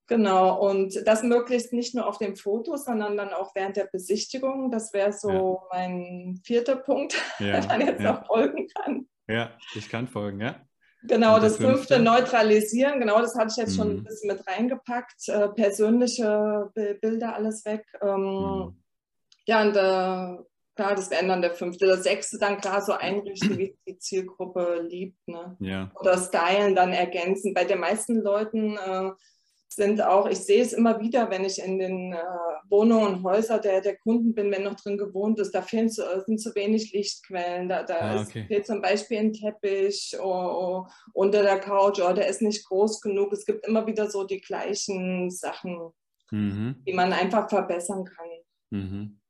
Genau, 0.06 0.60
und 0.68 1.06
das 1.06 1.22
möglichst 1.22 1.72
nicht 1.72 1.94
nur 1.94 2.06
auf 2.06 2.18
dem 2.18 2.36
Foto, 2.36 2.76
sondern 2.76 3.16
dann 3.16 3.32
auch 3.32 3.54
während 3.54 3.76
der 3.76 3.88
Besichtigung. 3.90 4.70
Das 4.70 4.92
wäre 4.92 5.14
so 5.14 5.30
ja. 5.30 5.68
mein 5.72 6.40
vierter 6.44 6.76
Punkt, 6.76 7.14
ja, 7.38 7.60
der 7.60 7.66
man 7.66 7.80
jetzt 7.80 8.02
ja. 8.02 8.12
noch 8.12 8.26
folgen 8.26 8.68
kann. 8.68 9.08
Ja, 9.28 9.56
ich 9.74 9.88
kann 9.88 10.06
folgen, 10.06 10.40
ja. 10.40 10.60
Genau, 11.06 11.38
das 11.38 11.58
fünfte, 11.58 11.98
neutralisieren, 11.98 12.98
genau, 12.98 13.20
das 13.20 13.34
hatte 13.34 13.48
ich 13.50 13.56
jetzt 13.56 13.72
mhm. 13.72 13.76
schon 13.76 13.90
ein 13.90 13.96
mhm. 13.96 14.04
bisschen 14.04 14.28
mit 14.28 14.46
reingepackt. 14.46 15.28
Äh, 15.28 15.48
persönliche 15.48 16.70
Bilder, 17.00 17.34
alles 17.34 17.64
weg. 17.64 17.86
Ähm, 18.02 18.20
mhm. 18.20 18.82
Ja, 19.46 19.62
und 19.62 19.76
äh, 19.76 20.44
klar, 20.74 20.94
das 20.94 21.10
wäre 21.10 21.26
dann 21.26 21.42
der 21.42 21.54
fünfte. 21.54 21.86
Das 21.86 22.02
sechste 22.02 22.38
dann 22.38 22.60
klar 22.60 22.82
so 22.82 22.92
einrichten, 22.92 23.58
wie 23.58 23.76
die 23.86 23.98
Zielgruppe 23.98 24.86
liebt. 24.88 25.26
Ne? 25.26 25.56
Ja. 25.60 25.90
Oder 25.98 26.18
stylen 26.18 26.74
dann 26.74 26.92
ergänzen. 26.92 27.54
Bei 27.54 27.64
den 27.64 27.80
meisten 27.80 28.20
Leuten 28.20 28.76
äh, 28.76 29.10
sind 29.68 30.02
auch, 30.02 30.28
ich 30.28 30.38
sehe 30.38 30.62
es 30.62 30.72
immer 30.72 31.00
wieder, 31.00 31.30
wenn 31.30 31.44
ich 31.44 31.62
in 31.62 31.78
den 31.78 32.12
äh, 32.12 32.18
Wohnungen 32.68 33.06
und 33.06 33.24
Häusern 33.24 33.60
der, 33.62 33.80
der 33.80 33.96
Kunden 33.96 34.34
bin, 34.34 34.50
wenn 34.50 34.62
noch 34.62 34.76
drin 34.76 34.98
gewohnt 34.98 35.38
ist, 35.38 35.52
da 35.52 35.62
fehlen 35.62 35.90
zu, 35.90 36.02
sind 36.26 36.40
zu 36.40 36.54
wenig 36.54 36.92
Lichtquellen. 36.92 37.68
Da, 37.68 37.82
da 37.82 37.98
ah, 37.98 38.20
okay. 38.22 38.44
fehlt 38.46 38.66
zum 38.66 38.80
Beispiel 38.80 39.18
ein 39.18 39.32
Teppich 39.32 40.16
oh, 40.20 40.24
oh, 40.24 40.86
unter 41.12 41.42
der 41.42 41.58
Couch 41.58 42.00
oder 42.00 42.14
der 42.14 42.28
ist 42.28 42.42
nicht 42.42 42.66
groß 42.66 43.00
genug. 43.00 43.32
Es 43.32 43.44
gibt 43.44 43.66
immer 43.66 43.86
wieder 43.86 44.10
so 44.10 44.24
die 44.24 44.40
gleichen 44.40 45.30
Sachen, 45.30 45.90
mhm. 46.30 46.82
die 46.86 46.92
man 46.92 47.12
einfach 47.12 47.48
verbessern 47.48 48.04
kann. 48.04 48.28
Mhm. 48.70 49.20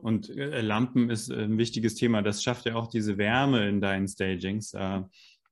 Und 0.00 0.30
äh, 0.30 0.60
Lampen 0.60 1.10
ist 1.10 1.30
ein 1.30 1.58
wichtiges 1.58 1.94
Thema. 1.94 2.22
Das 2.22 2.42
schafft 2.42 2.66
ja 2.66 2.74
auch 2.74 2.88
diese 2.88 3.18
Wärme 3.18 3.68
in 3.68 3.80
deinen 3.80 4.08
Stagings. 4.08 4.74
Äh, 4.74 5.02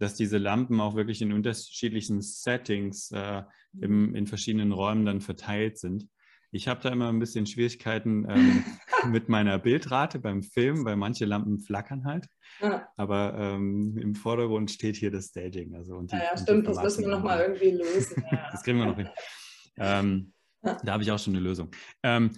dass 0.00 0.14
diese 0.14 0.38
Lampen 0.38 0.80
auch 0.80 0.96
wirklich 0.96 1.22
in 1.22 1.32
unterschiedlichen 1.32 2.22
Settings 2.22 3.12
äh, 3.12 3.42
im, 3.80 4.14
in 4.14 4.26
verschiedenen 4.26 4.72
Räumen 4.72 5.04
dann 5.04 5.20
verteilt 5.20 5.78
sind. 5.78 6.08
Ich 6.52 6.66
habe 6.66 6.80
da 6.82 6.88
immer 6.88 7.08
ein 7.08 7.20
bisschen 7.20 7.46
Schwierigkeiten 7.46 8.26
ähm, 8.28 8.64
mit 9.12 9.28
meiner 9.28 9.58
Bildrate 9.58 10.18
beim 10.18 10.42
Film, 10.42 10.84
weil 10.84 10.96
manche 10.96 11.26
Lampen 11.26 11.60
flackern 11.60 12.06
halt. 12.06 12.26
Ja. 12.60 12.88
Aber 12.96 13.34
ähm, 13.38 13.96
im 13.98 14.14
Vordergrund 14.14 14.70
steht 14.70 14.96
hier 14.96 15.10
das 15.10 15.26
Staging. 15.26 15.74
Also 15.76 15.94
und 15.94 16.10
die, 16.10 16.16
ja, 16.16 16.24
ja 16.32 16.36
stimmt, 16.36 16.66
das 16.66 16.82
müssen 16.82 17.04
wir 17.04 17.10
nochmal 17.10 17.40
irgendwie 17.42 17.70
lösen. 17.70 18.24
Ja. 18.32 18.48
das 18.52 18.62
kriegen 18.64 18.78
wir 18.78 18.86
noch 18.86 18.96
hin. 18.96 19.08
Ähm, 19.82 20.34
da 20.60 20.92
habe 20.92 21.02
ich 21.02 21.10
auch 21.10 21.18
schon 21.18 21.34
eine 21.34 21.42
Lösung. 21.42 21.70
Ähm, 22.02 22.32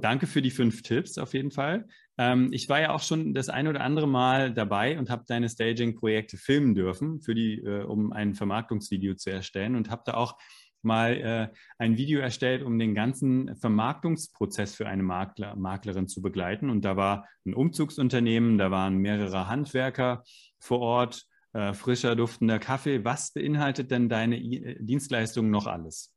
danke 0.00 0.26
für 0.26 0.42
die 0.42 0.50
fünf 0.50 0.82
Tipps 0.82 1.18
auf 1.18 1.34
jeden 1.34 1.50
Fall. 1.50 1.86
Ähm, 2.18 2.50
ich 2.52 2.68
war 2.68 2.80
ja 2.80 2.90
auch 2.90 3.02
schon 3.02 3.34
das 3.34 3.48
ein 3.48 3.68
oder 3.68 3.80
andere 3.80 4.06
Mal 4.06 4.52
dabei 4.52 4.98
und 4.98 5.10
habe 5.10 5.24
deine 5.26 5.48
Staging-Projekte 5.48 6.36
filmen 6.36 6.74
dürfen, 6.74 7.20
für 7.20 7.34
die, 7.34 7.60
äh, 7.60 7.82
um 7.82 8.12
ein 8.12 8.34
Vermarktungsvideo 8.34 9.14
zu 9.14 9.30
erstellen 9.30 9.74
und 9.74 9.90
habe 9.90 10.02
da 10.04 10.14
auch 10.14 10.38
mal 10.84 11.12
äh, 11.12 11.56
ein 11.78 11.96
Video 11.96 12.20
erstellt, 12.20 12.62
um 12.62 12.78
den 12.78 12.94
ganzen 12.94 13.56
Vermarktungsprozess 13.56 14.74
für 14.74 14.86
eine 14.86 15.02
Makler, 15.02 15.56
Maklerin 15.56 16.08
zu 16.08 16.22
begleiten. 16.22 16.70
Und 16.70 16.84
da 16.84 16.96
war 16.96 17.26
ein 17.44 17.54
Umzugsunternehmen, 17.54 18.58
da 18.58 18.70
waren 18.70 18.98
mehrere 18.98 19.48
Handwerker 19.48 20.22
vor 20.58 20.80
Ort, 20.80 21.26
äh, 21.52 21.72
frischer, 21.72 22.14
duftender 22.16 22.58
Kaffee. 22.58 23.04
Was 23.04 23.32
beinhaltet 23.32 23.90
denn 23.90 24.08
deine 24.08 24.38
I 24.38 24.76
Dienstleistung 24.80 25.50
noch 25.50 25.66
alles? 25.66 26.13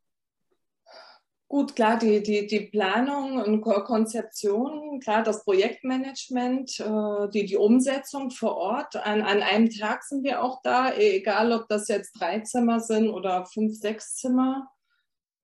Gut, 1.50 1.78
klar, 1.78 1.98
die, 1.98 2.22
die, 2.22 2.46
die 2.46 2.60
Planung 2.60 3.42
und 3.42 3.62
Konzeption, 3.62 5.00
klar, 5.00 5.24
das 5.24 5.46
Projektmanagement, 5.46 6.78
äh, 6.82 7.30
die, 7.30 7.46
die 7.46 7.56
Umsetzung 7.56 8.32
vor 8.32 8.58
Ort. 8.58 8.98
An, 8.98 9.22
an 9.22 9.42
einem 9.42 9.70
Tag 9.70 10.04
sind 10.04 10.26
wir 10.26 10.44
auch 10.44 10.62
da, 10.62 10.94
egal 10.96 11.54
ob 11.54 11.70
das 11.70 11.88
jetzt 11.88 12.20
drei 12.20 12.42
Zimmer 12.42 12.82
sind 12.82 13.10
oder 13.10 13.46
fünf, 13.46 13.74
sechs 13.80 14.16
Zimmer. 14.16 14.68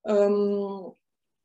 Ähm, 0.06 0.92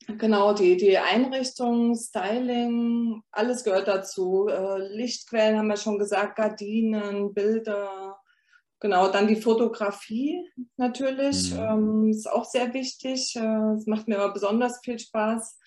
genau, 0.09 0.53
die, 0.55 0.77
die 0.77 0.99
Einrichtung, 0.99 1.95
Styling, 1.95 3.23
alles 3.31 3.63
gehört 3.63 3.87
dazu. 3.87 4.49
Äh, 4.49 4.79
Lichtquellen 4.89 5.57
haben 5.57 5.69
wir 5.69 5.77
schon 5.77 6.01
gesagt, 6.01 6.35
Gardinen, 6.35 7.33
Bilder, 7.33 8.18
Genau, 8.81 9.09
dann 9.09 9.27
die 9.27 9.41
Fotografie 9.41 10.41
natürlich, 10.77 11.53
mhm. 11.53 11.59
ähm, 11.59 12.09
ist 12.11 12.31
auch 12.31 12.45
sehr 12.45 12.73
wichtig. 12.75 13.35
Äh, 13.35 13.75
es 13.75 13.87
macht 13.87 14.07
mir 14.07 14.19
aber 14.19 14.33
besonders 14.33 14.81
viel 14.85 14.99
Spaß, 14.99 15.59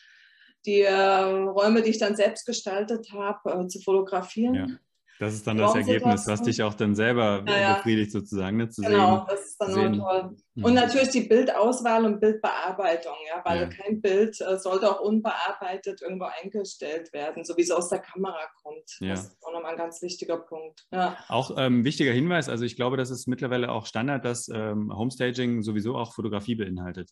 die 0.65 0.81
äh, 0.81 0.93
Räume, 0.93 1.81
die 1.81 1.89
ich 1.89 1.97
dann 1.97 2.15
selbst 2.15 2.45
gestaltet 2.45 3.11
habe, 3.11 3.63
äh, 3.63 3.67
zu 3.67 3.81
fotografieren. 3.81 4.79
Das 5.21 5.35
ist 5.35 5.45
dann 5.45 5.59
das 5.59 5.75
Ergebnis, 5.75 6.25
was 6.25 6.41
dich 6.41 6.63
auch 6.63 6.73
dann 6.73 6.95
selber 6.95 7.43
ja, 7.45 7.59
ja. 7.59 7.73
befriedigt 7.75 8.11
sozusagen, 8.11 8.57
ne? 8.57 8.69
zu 8.69 8.81
genau, 8.81 9.17
sehen. 9.17 9.25
das 9.29 9.45
ist 9.45 9.61
dann 9.61 9.73
sehen. 9.73 9.99
toll. 9.99 10.35
Mhm. 10.55 10.65
Und 10.65 10.73
natürlich 10.73 11.09
die 11.09 11.21
Bildauswahl 11.21 12.05
und 12.05 12.19
Bildbearbeitung, 12.19 13.13
ja, 13.29 13.39
weil 13.45 13.61
ja. 13.61 13.67
kein 13.67 14.01
Bild 14.01 14.41
äh, 14.41 14.57
sollte 14.57 14.89
auch 14.89 14.99
unbearbeitet 14.99 16.01
irgendwo 16.01 16.25
eingestellt 16.41 17.13
werden, 17.13 17.45
so 17.45 17.55
wie 17.55 17.61
es 17.61 17.69
aus 17.69 17.89
der 17.89 17.99
Kamera 17.99 18.39
kommt. 18.63 18.97
Ja. 18.99 19.09
Das 19.09 19.27
ist 19.27 19.37
auch 19.45 19.53
nochmal 19.53 19.73
ein 19.73 19.77
ganz 19.77 20.01
wichtiger 20.01 20.37
Punkt. 20.37 20.87
Ja. 20.91 21.15
Auch 21.27 21.51
ähm, 21.55 21.85
wichtiger 21.85 22.13
Hinweis, 22.13 22.49
also 22.49 22.65
ich 22.65 22.75
glaube, 22.75 22.97
das 22.97 23.11
ist 23.11 23.27
mittlerweile 23.27 23.69
auch 23.69 23.85
Standard, 23.85 24.25
dass 24.25 24.49
ähm, 24.49 24.91
Homestaging 24.91 25.61
sowieso 25.61 25.97
auch 25.97 26.15
Fotografie 26.15 26.55
beinhaltet. 26.55 27.11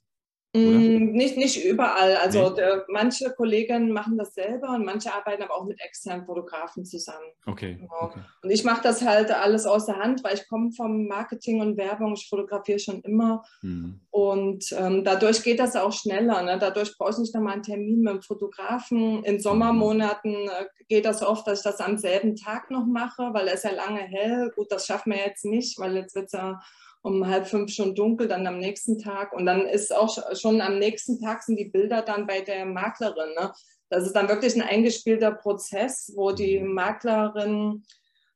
Mm, 0.54 1.12
nicht, 1.12 1.38
nicht 1.38 1.64
überall. 1.64 2.16
Also 2.18 2.50
nee. 2.50 2.56
der, 2.56 2.86
manche 2.90 3.32
Kollegen 3.32 3.92
machen 3.92 4.18
das 4.18 4.34
selber 4.34 4.70
und 4.70 4.86
manche 4.86 5.14
arbeiten 5.14 5.44
aber 5.44 5.56
auch 5.56 5.66
mit 5.66 5.80
externen 5.80 6.26
Fotografen 6.26 6.86
zusammen. 6.86 7.28
Okay. 7.46 7.78
Genau. 7.80 7.92
okay. 8.02 8.20
Und 8.44 8.50
ich 8.50 8.64
mache 8.64 8.82
das 8.82 9.04
halt 9.06 9.32
alles 9.32 9.66
aus 9.66 9.86
der 9.86 9.98
Hand, 9.98 10.24
weil 10.24 10.36
ich 10.36 10.48
komme 10.48 10.72
vom 10.72 11.08
Marketing 11.08 11.62
und 11.62 11.78
Werbung, 11.78 12.14
ich 12.14 12.28
fotografiere 12.28 12.80
schon 12.80 13.02
immer. 13.02 13.44
Mhm. 13.62 14.00
Und 14.10 14.30
Und 14.50 14.72
ähm, 14.78 15.04
dadurch 15.04 15.44
geht 15.44 15.60
das 15.60 15.76
auch 15.76 15.94
schneller. 15.94 16.42
Ne? 16.44 16.58
Dadurch 16.60 16.98
brauche 16.98 17.12
ich 17.12 17.18
nicht 17.18 17.34
nochmal 17.34 17.54
einen 17.54 17.64
Termin 17.64 18.02
mit 18.02 18.14
dem 18.14 18.22
Fotografen. 18.22 19.24
In 19.24 19.40
Sommermonaten 19.40 20.34
äh, 20.34 20.66
geht 20.88 21.06
das 21.06 21.22
oft, 21.22 21.48
dass 21.48 21.60
ich 21.60 21.64
das 21.64 21.80
am 21.80 21.98
selben 21.98 22.36
Tag 22.36 22.70
noch 22.70 22.86
mache, 22.86 23.30
weil 23.34 23.48
es 23.48 23.64
ja 23.64 23.72
lange 23.72 24.02
hell. 24.02 24.52
Gut, 24.56 24.72
das 24.72 24.86
schaffen 24.86 25.12
wir 25.12 25.20
jetzt 25.20 25.46
nicht, 25.46 25.80
weil 25.80 25.96
jetzt 25.96 26.16
wird 26.16 26.26
es 26.26 26.34
ja 26.34 26.60
um 27.02 27.28
halb 27.28 27.48
fünf 27.48 27.72
schon 27.72 27.96
dunkel, 27.96 28.28
dann 28.28 28.48
am 28.48 28.60
nächsten 28.60 29.00
Tag. 29.00 29.34
Und 29.34 29.46
dann 29.46 29.66
ist 29.66 29.96
auch 29.96 30.18
schon 30.36 30.62
am 30.62 30.80
nächsten 30.80 31.20
Tag 31.22 31.44
sind 31.44 31.58
die 31.58 31.70
Bilder 31.70 32.02
dann 32.02 32.28
bei 32.28 32.42
der 32.42 32.66
Maklerin. 32.66 33.34
Ne? 33.40 33.52
Das 33.90 34.06
ist 34.06 34.14
dann 34.14 34.30
wirklich 34.30 34.56
ein 34.56 34.62
eingespielter 34.62 35.32
Prozess, 35.32 36.12
wo 36.16 36.32
die 36.32 36.60
Maklerin 36.60 37.84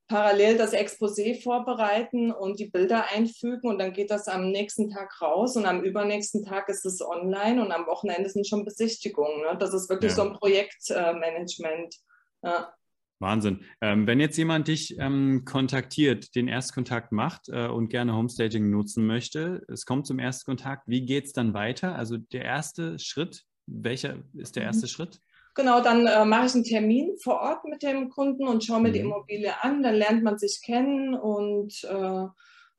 parallel 0.08 0.58
das 0.58 0.74
Exposé 0.74 1.42
vorbereiten 1.42 2.32
und 2.32 2.60
die 2.60 2.70
Bilder 2.70 3.06
einfügen 3.12 3.70
und 3.70 3.80
dann 3.80 3.94
geht 3.94 4.12
das 4.12 4.28
am 4.28 4.52
nächsten 4.52 4.90
Tag 4.90 5.22
raus 5.22 5.56
und 5.56 5.66
am 5.66 5.82
übernächsten 5.82 6.44
Tag 6.44 6.70
ist 6.70 6.86
es 6.86 7.02
online 7.02 7.64
und 7.64 7.72
am 7.72 7.88
Wochenende 7.88 8.30
sind 8.30 8.48
schon 8.48 8.66
Besichtigungen. 8.66 9.42
Ne? 9.42 9.58
Das 9.58 9.74
ist 9.74 9.90
wirklich 9.90 10.12
ja. 10.12 10.18
so 10.18 10.24
ein 10.24 10.34
Projektmanagement. 10.34 11.96
Ja. 12.44 12.74
Wahnsinn. 13.24 13.62
Ähm, 13.82 14.06
wenn 14.06 14.20
jetzt 14.20 14.38
jemand 14.38 14.68
dich 14.68 15.00
ähm, 15.00 15.44
kontaktiert, 15.46 16.36
den 16.36 16.48
Erstkontakt 16.48 17.12
macht 17.12 17.50
äh, 17.50 17.68
und 17.68 17.90
gerne 17.90 18.14
Homestaging 18.14 18.70
nutzen 18.70 19.08
möchte, 19.08 19.64
es 19.68 19.86
kommt 19.86 20.06
zum 20.06 20.20
Erstkontakt, 20.20 20.84
wie 20.86 21.06
geht 21.06 21.26
es 21.26 21.34
dann 21.34 21.56
weiter? 21.56 21.96
Also 21.96 22.18
der 22.18 22.46
erste 22.46 23.00
Schritt, 23.00 23.44
welcher 23.66 24.18
ist 24.34 24.56
der 24.56 24.64
mhm. 24.64 24.68
erste 24.68 24.86
mhm. 24.86 24.90
Schritt? 24.90 25.20
Genau, 25.56 25.82
dann 25.82 26.08
äh, 26.08 26.26
mache 26.26 26.48
ich 26.48 26.54
einen 26.56 26.64
Termin 26.64 27.16
vor 27.22 27.40
Ort 27.40 27.66
mit 27.66 27.84
dem 27.84 28.10
Kunden 28.10 28.48
und 28.48 28.64
schaue 28.64 28.82
mir 28.82 28.90
mhm. 28.90 28.94
die 28.94 29.00
Immobilie 29.00 29.64
an. 29.64 29.84
Dann 29.84 29.96
lernt 29.96 30.24
man 30.24 30.38
sich 30.38 30.62
kennen 30.64 31.16
und 31.16 31.84
äh, 31.84 32.26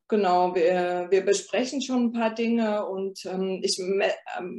genau, 0.08 0.54
wir, 0.54 1.08
wir 1.10 1.24
besprechen 1.24 1.80
schon 1.82 2.06
ein 2.06 2.12
paar 2.12 2.34
Dinge 2.34 2.86
und 2.86 3.24
ähm, 3.26 3.60
ich 3.62 3.78
ähm, 3.78 4.02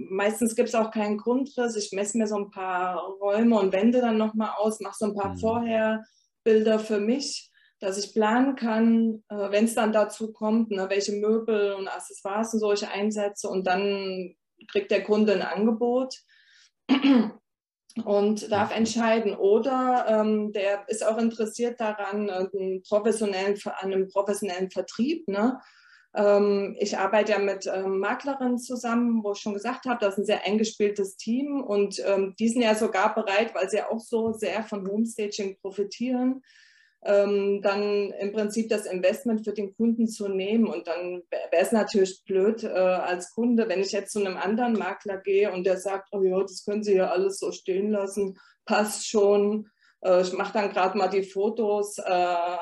meistens 0.10 0.55
gibt 0.55 0.69
es 0.69 0.75
auch 0.75 0.91
keinen 0.91 1.17
Grundriss. 1.17 1.75
Ich 1.75 1.91
messe 1.91 2.17
mir 2.17 2.27
so 2.27 2.38
ein 2.38 2.49
paar 2.49 2.99
Räume 3.21 3.60
und 3.60 3.73
Wände 3.73 4.01
dann 4.01 4.17
nochmal 4.17 4.51
aus, 4.58 4.79
mache 4.79 4.95
so 4.97 5.05
ein 5.05 5.15
paar 5.15 5.34
mhm. 5.34 5.38
Vorherbilder 5.38 6.79
für 6.79 6.99
mich, 6.99 7.51
dass 7.79 7.97
ich 7.97 8.13
planen 8.13 8.55
kann, 8.55 9.23
äh, 9.29 9.51
wenn 9.51 9.65
es 9.65 9.75
dann 9.75 9.93
dazu 9.93 10.34
kommt, 10.34 10.71
ne, 10.71 10.89
welche 10.89 11.13
Möbel 11.13 11.73
und 11.73 11.88
Accessoires 11.88 12.53
und 12.53 12.60
solche 12.60 12.89
einsetze 12.89 13.47
und 13.47 13.67
dann 13.67 14.36
kriegt 14.71 14.91
der 14.91 15.03
Kunde 15.03 15.34
ein 15.34 15.41
Angebot 15.41 16.15
und 18.03 18.51
darf 18.51 18.75
entscheiden. 18.75 19.36
Oder 19.36 20.05
ähm, 20.08 20.51
der 20.51 20.88
ist 20.88 21.05
auch 21.05 21.17
interessiert 21.17 21.79
daran, 21.79 22.29
einen 22.29 22.84
professionellen, 22.84 23.58
an 23.65 23.93
einem 23.93 24.08
professionellen 24.08 24.69
Vertrieb. 24.69 25.27
Ne? 25.27 25.60
Ähm, 26.13 26.75
ich 26.79 26.97
arbeite 26.97 27.34
ja 27.34 27.39
mit 27.39 27.67
ähm, 27.67 27.99
Maklerinnen 27.99 28.58
zusammen, 28.58 29.23
wo 29.23 29.34
ich 29.34 29.39
schon 29.39 29.53
gesagt 29.53 29.86
habe, 29.86 29.99
das 29.99 30.13
ist 30.13 30.19
ein 30.19 30.25
sehr 30.25 30.45
eingespieltes 30.45 31.17
Team 31.17 31.62
und 31.62 32.01
ähm, 32.05 32.36
die 32.39 32.49
sind 32.49 32.62
ja 32.62 32.75
sogar 32.75 33.13
bereit, 33.13 33.53
weil 33.55 33.69
sie 33.69 33.77
ja 33.77 33.89
auch 33.89 33.99
so 33.99 34.34
sehr 34.34 34.63
von 34.63 34.88
Homestaging 34.88 35.58
profitieren, 35.62 36.41
ähm, 37.05 37.61
dann 37.61 38.11
im 38.11 38.33
Prinzip 38.33 38.69
das 38.69 38.87
Investment 38.87 39.45
für 39.45 39.53
den 39.53 39.75
Kunden 39.75 40.07
zu 40.07 40.27
nehmen. 40.27 40.67
Und 40.67 40.87
dann 40.87 41.21
wäre 41.29 41.61
es 41.61 41.71
natürlich 41.71 42.23
blöd 42.25 42.63
äh, 42.63 42.67
als 42.67 43.31
Kunde, 43.31 43.69
wenn 43.69 43.81
ich 43.81 43.91
jetzt 43.91 44.11
zu 44.11 44.19
einem 44.19 44.37
anderen 44.37 44.73
Makler 44.73 45.17
gehe 45.17 45.51
und 45.51 45.65
der 45.65 45.77
sagt, 45.77 46.09
oh 46.11 46.23
ja, 46.23 46.41
das 46.41 46.65
können 46.65 46.83
Sie 46.83 46.95
ja 46.95 47.09
alles 47.11 47.39
so 47.39 47.51
stehen 47.51 47.91
lassen, 47.91 48.39
passt 48.65 49.07
schon. 49.07 49.69
Äh, 50.01 50.21
ich 50.21 50.33
mache 50.33 50.53
dann 50.53 50.71
gerade 50.71 50.97
mal 50.97 51.07
die 51.07 51.23
Fotos. 51.23 51.99
Äh, 51.99 52.57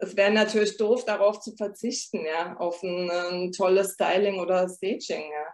es 0.00 0.14
wäre 0.14 0.32
natürlich 0.32 0.76
doof, 0.76 1.06
darauf 1.06 1.40
zu 1.40 1.56
verzichten, 1.56 2.20
ja, 2.26 2.56
auf 2.58 2.82
ein, 2.82 3.10
ein 3.10 3.52
tolles 3.52 3.94
Styling 3.94 4.40
oder 4.40 4.68
Staging, 4.68 5.22
ja. 5.22 5.46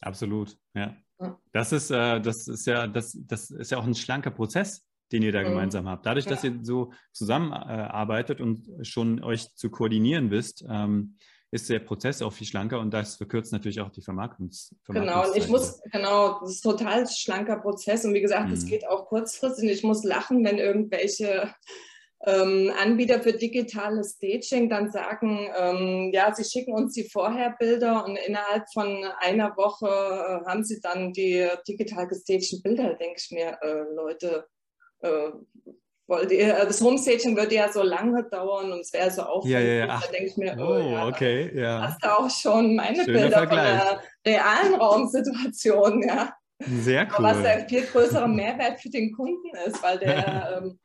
Absolut, 0.00 0.56
ja. 0.74 0.96
Das 1.52 1.70
ist, 1.70 1.92
äh, 1.92 2.20
das 2.20 2.48
ist 2.48 2.66
ja, 2.66 2.88
das, 2.88 3.16
das 3.28 3.50
ist 3.50 3.70
ja 3.70 3.78
auch 3.78 3.84
ein 3.84 3.94
schlanker 3.94 4.32
Prozess 4.32 4.84
den 5.12 5.22
ihr 5.22 5.32
da 5.32 5.40
mhm. 5.40 5.50
gemeinsam 5.50 5.88
habt. 5.88 6.06
Dadurch, 6.06 6.26
dass 6.26 6.44
ihr 6.44 6.58
so 6.62 6.92
zusammenarbeitet 7.12 8.40
und 8.40 8.68
schon 8.82 9.22
euch 9.22 9.54
zu 9.54 9.70
koordinieren 9.70 10.30
wisst, 10.30 10.64
ähm, 10.68 11.16
ist 11.52 11.68
der 11.68 11.80
Prozess 11.80 12.22
auch 12.22 12.32
viel 12.32 12.46
schlanker 12.46 12.80
und 12.80 12.92
das 12.94 13.16
verkürzt 13.16 13.52
natürlich 13.52 13.82
auch 13.82 13.90
die 13.90 14.00
Vermarktungs 14.00 14.74
Genau, 14.86 15.28
und 15.28 15.36
ich 15.36 15.48
muss, 15.48 15.82
genau, 15.92 16.40
das 16.40 16.52
ist 16.52 16.66
ein 16.66 16.70
total 16.70 17.06
schlanker 17.06 17.58
Prozess 17.58 18.06
und 18.06 18.14
wie 18.14 18.22
gesagt, 18.22 18.50
es 18.50 18.64
mhm. 18.64 18.68
geht 18.68 18.88
auch 18.88 19.06
kurzfristig. 19.06 19.70
Ich 19.70 19.82
muss 19.82 20.02
lachen, 20.02 20.44
wenn 20.44 20.56
irgendwelche 20.56 21.54
ähm, 22.24 22.72
Anbieter 22.80 23.20
für 23.20 23.32
digitales 23.32 24.16
Staging 24.16 24.70
dann 24.70 24.90
sagen, 24.90 25.48
ähm, 25.56 26.10
ja, 26.12 26.32
sie 26.34 26.44
schicken 26.44 26.72
uns 26.72 26.94
die 26.94 27.08
Vorherbilder 27.08 28.04
und 28.04 28.16
innerhalb 28.16 28.64
von 28.72 29.04
einer 29.18 29.56
Woche 29.56 29.86
äh, 29.88 30.48
haben 30.48 30.64
sie 30.64 30.80
dann 30.80 31.12
die 31.12 31.48
digital 31.66 32.06
gestagten 32.06 32.62
Bilder, 32.62 32.94
denke 32.94 33.16
ich 33.18 33.30
mir, 33.30 33.58
äh, 33.60 33.82
Leute, 33.94 34.46
äh, 34.46 34.51
wollte 36.12 36.34
ihr, 36.34 36.56
äh, 36.56 36.66
das 36.66 36.80
Homestaging 36.80 37.36
würde 37.36 37.54
ja 37.54 37.72
so 37.72 37.82
lange 37.82 38.24
dauern 38.24 38.72
und 38.72 38.80
es 38.80 38.92
wäre 38.92 39.10
so 39.10 39.22
aufwendig. 39.22 39.52
Ja, 39.52 39.60
ja, 39.60 39.86
ja. 39.86 40.00
Da 40.00 40.06
denke 40.12 40.26
ich 40.26 40.36
mir, 40.36 40.56
oh, 40.58 40.74
oh 40.74 40.78
ja, 40.78 41.06
okay, 41.06 41.58
ja. 41.58 41.82
hast 41.82 42.04
du 42.04 42.18
auch 42.18 42.30
schon 42.30 42.76
meine 42.76 43.04
Schöner 43.04 43.20
Bilder 43.20 43.38
Vergleich. 43.38 43.78
von 43.78 43.98
der 44.24 44.34
realen 44.34 44.74
Raumsituation, 44.74 46.02
ja. 46.02 46.32
Sehr 46.64 47.06
cool. 47.06 47.26
Aber 47.26 47.36
was 47.36 47.42
der 47.42 47.68
viel 47.68 47.82
größere 47.86 48.28
Mehrwert 48.28 48.80
für 48.80 48.90
den 48.90 49.12
Kunden 49.12 49.50
ist, 49.66 49.82
weil 49.82 49.98
der 49.98 50.62
ähm, 50.62 50.78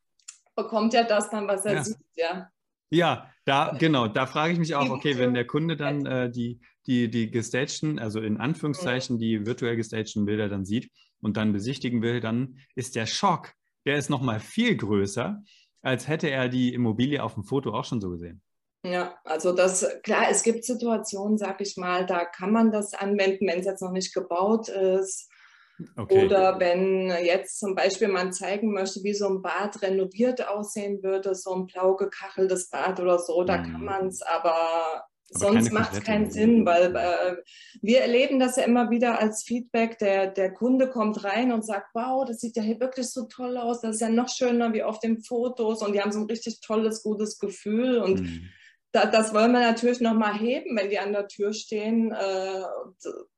bekommt 0.55 0.93
ja 0.93 1.03
das 1.03 1.29
dann, 1.29 1.47
was 1.47 1.65
er 1.65 1.73
ja. 1.75 1.83
sieht, 1.83 1.97
ja. 2.15 2.49
Ja, 2.89 3.29
da, 3.43 3.75
genau, 3.77 4.07
da 4.07 4.25
frage 4.25 4.53
ich 4.53 4.59
mich 4.59 4.73
auch, 4.75 4.89
okay, 4.89 5.17
wenn 5.17 5.33
der 5.33 5.45
Kunde 5.45 5.75
dann 5.75 6.05
äh, 6.05 6.31
die, 6.31 6.61
die, 6.85 7.09
die 7.09 7.29
gestagten, 7.29 7.99
also 7.99 8.21
in 8.21 8.37
Anführungszeichen 8.37 9.19
die 9.19 9.45
virtuell 9.45 9.75
gestagten 9.75 10.25
Bilder 10.25 10.47
dann 10.47 10.65
sieht 10.65 10.89
und 11.21 11.35
dann 11.35 11.51
besichtigen 11.51 12.01
will, 12.01 12.21
dann 12.21 12.59
ist 12.75 12.95
der 12.95 13.05
Schock, 13.05 13.53
der 13.87 13.97
ist 13.97 14.09
noch 14.09 14.21
mal 14.21 14.39
viel 14.39 14.75
größer, 14.75 15.41
als 15.81 16.07
hätte 16.07 16.29
er 16.29 16.49
die 16.49 16.73
Immobilie 16.73 17.23
auf 17.23 17.33
dem 17.35 17.43
Foto 17.43 17.73
auch 17.73 17.85
schon 17.85 18.01
so 18.01 18.09
gesehen. 18.09 18.41
Ja, 18.83 19.17
also 19.23 19.53
das, 19.53 19.85
klar, 20.03 20.25
es 20.29 20.43
gibt 20.43 20.65
Situationen, 20.65 21.37
sag 21.37 21.61
ich 21.61 21.77
mal, 21.77 22.05
da 22.05 22.25
kann 22.25 22.51
man 22.51 22.71
das 22.71 22.93
anwenden, 22.93 23.47
wenn 23.47 23.59
es 23.59 23.65
jetzt 23.65 23.81
noch 23.81 23.91
nicht 23.91 24.13
gebaut 24.13 24.69
ist. 24.69 25.29
Okay. 25.95 26.25
Oder 26.25 26.59
wenn 26.59 27.09
jetzt 27.23 27.59
zum 27.59 27.75
Beispiel 27.75 28.07
man 28.07 28.33
zeigen 28.33 28.73
möchte, 28.73 29.03
wie 29.03 29.13
so 29.13 29.27
ein 29.27 29.41
Bad 29.41 29.81
renoviert 29.81 30.47
aussehen 30.47 31.03
würde, 31.03 31.35
so 31.35 31.53
ein 31.53 31.67
blau 31.67 31.95
gekacheltes 31.95 32.69
Bad 32.69 32.99
oder 32.99 33.19
so, 33.19 33.43
da 33.43 33.57
mhm. 33.57 33.71
kann 33.71 33.83
man 33.83 34.07
es, 34.07 34.21
aber 34.21 35.03
Sonst 35.29 35.73
macht 35.73 35.93
es 35.93 36.03
keinen 36.03 36.31
Sinn, 36.31 36.65
weil 36.65 36.95
äh, 36.95 37.35
wir 37.81 37.99
erleben 37.99 38.39
das 38.39 38.55
ja 38.55 38.63
immer 38.63 38.89
wieder 38.89 39.19
als 39.19 39.43
Feedback. 39.43 39.97
Der, 39.99 40.27
der 40.27 40.53
Kunde 40.53 40.89
kommt 40.89 41.23
rein 41.23 41.51
und 41.51 41.65
sagt, 41.65 41.93
wow, 41.93 42.25
das 42.25 42.39
sieht 42.39 42.55
ja 42.55 42.63
hier 42.63 42.79
wirklich 42.79 43.09
so 43.09 43.25
toll 43.25 43.57
aus, 43.57 43.81
das 43.81 43.95
ist 43.95 44.01
ja 44.01 44.09
noch 44.09 44.29
schöner 44.29 44.73
wie 44.73 44.83
auf 44.83 44.99
den 44.99 45.21
Fotos 45.21 45.81
und 45.81 45.93
die 45.93 46.01
haben 46.01 46.13
so 46.13 46.19
ein 46.19 46.27
richtig 46.27 46.61
tolles, 46.61 47.03
gutes 47.03 47.39
Gefühl 47.39 47.97
und 47.97 48.21
mhm. 48.21 48.49
da, 48.93 49.05
das 49.05 49.33
wollen 49.33 49.51
wir 49.51 49.59
natürlich 49.59 49.99
nochmal 49.99 50.33
heben, 50.33 50.77
wenn 50.77 50.89
die 50.89 50.99
an 50.99 51.11
der 51.11 51.27
Tür 51.27 51.53
stehen. 51.53 52.11
Äh, 52.11 52.63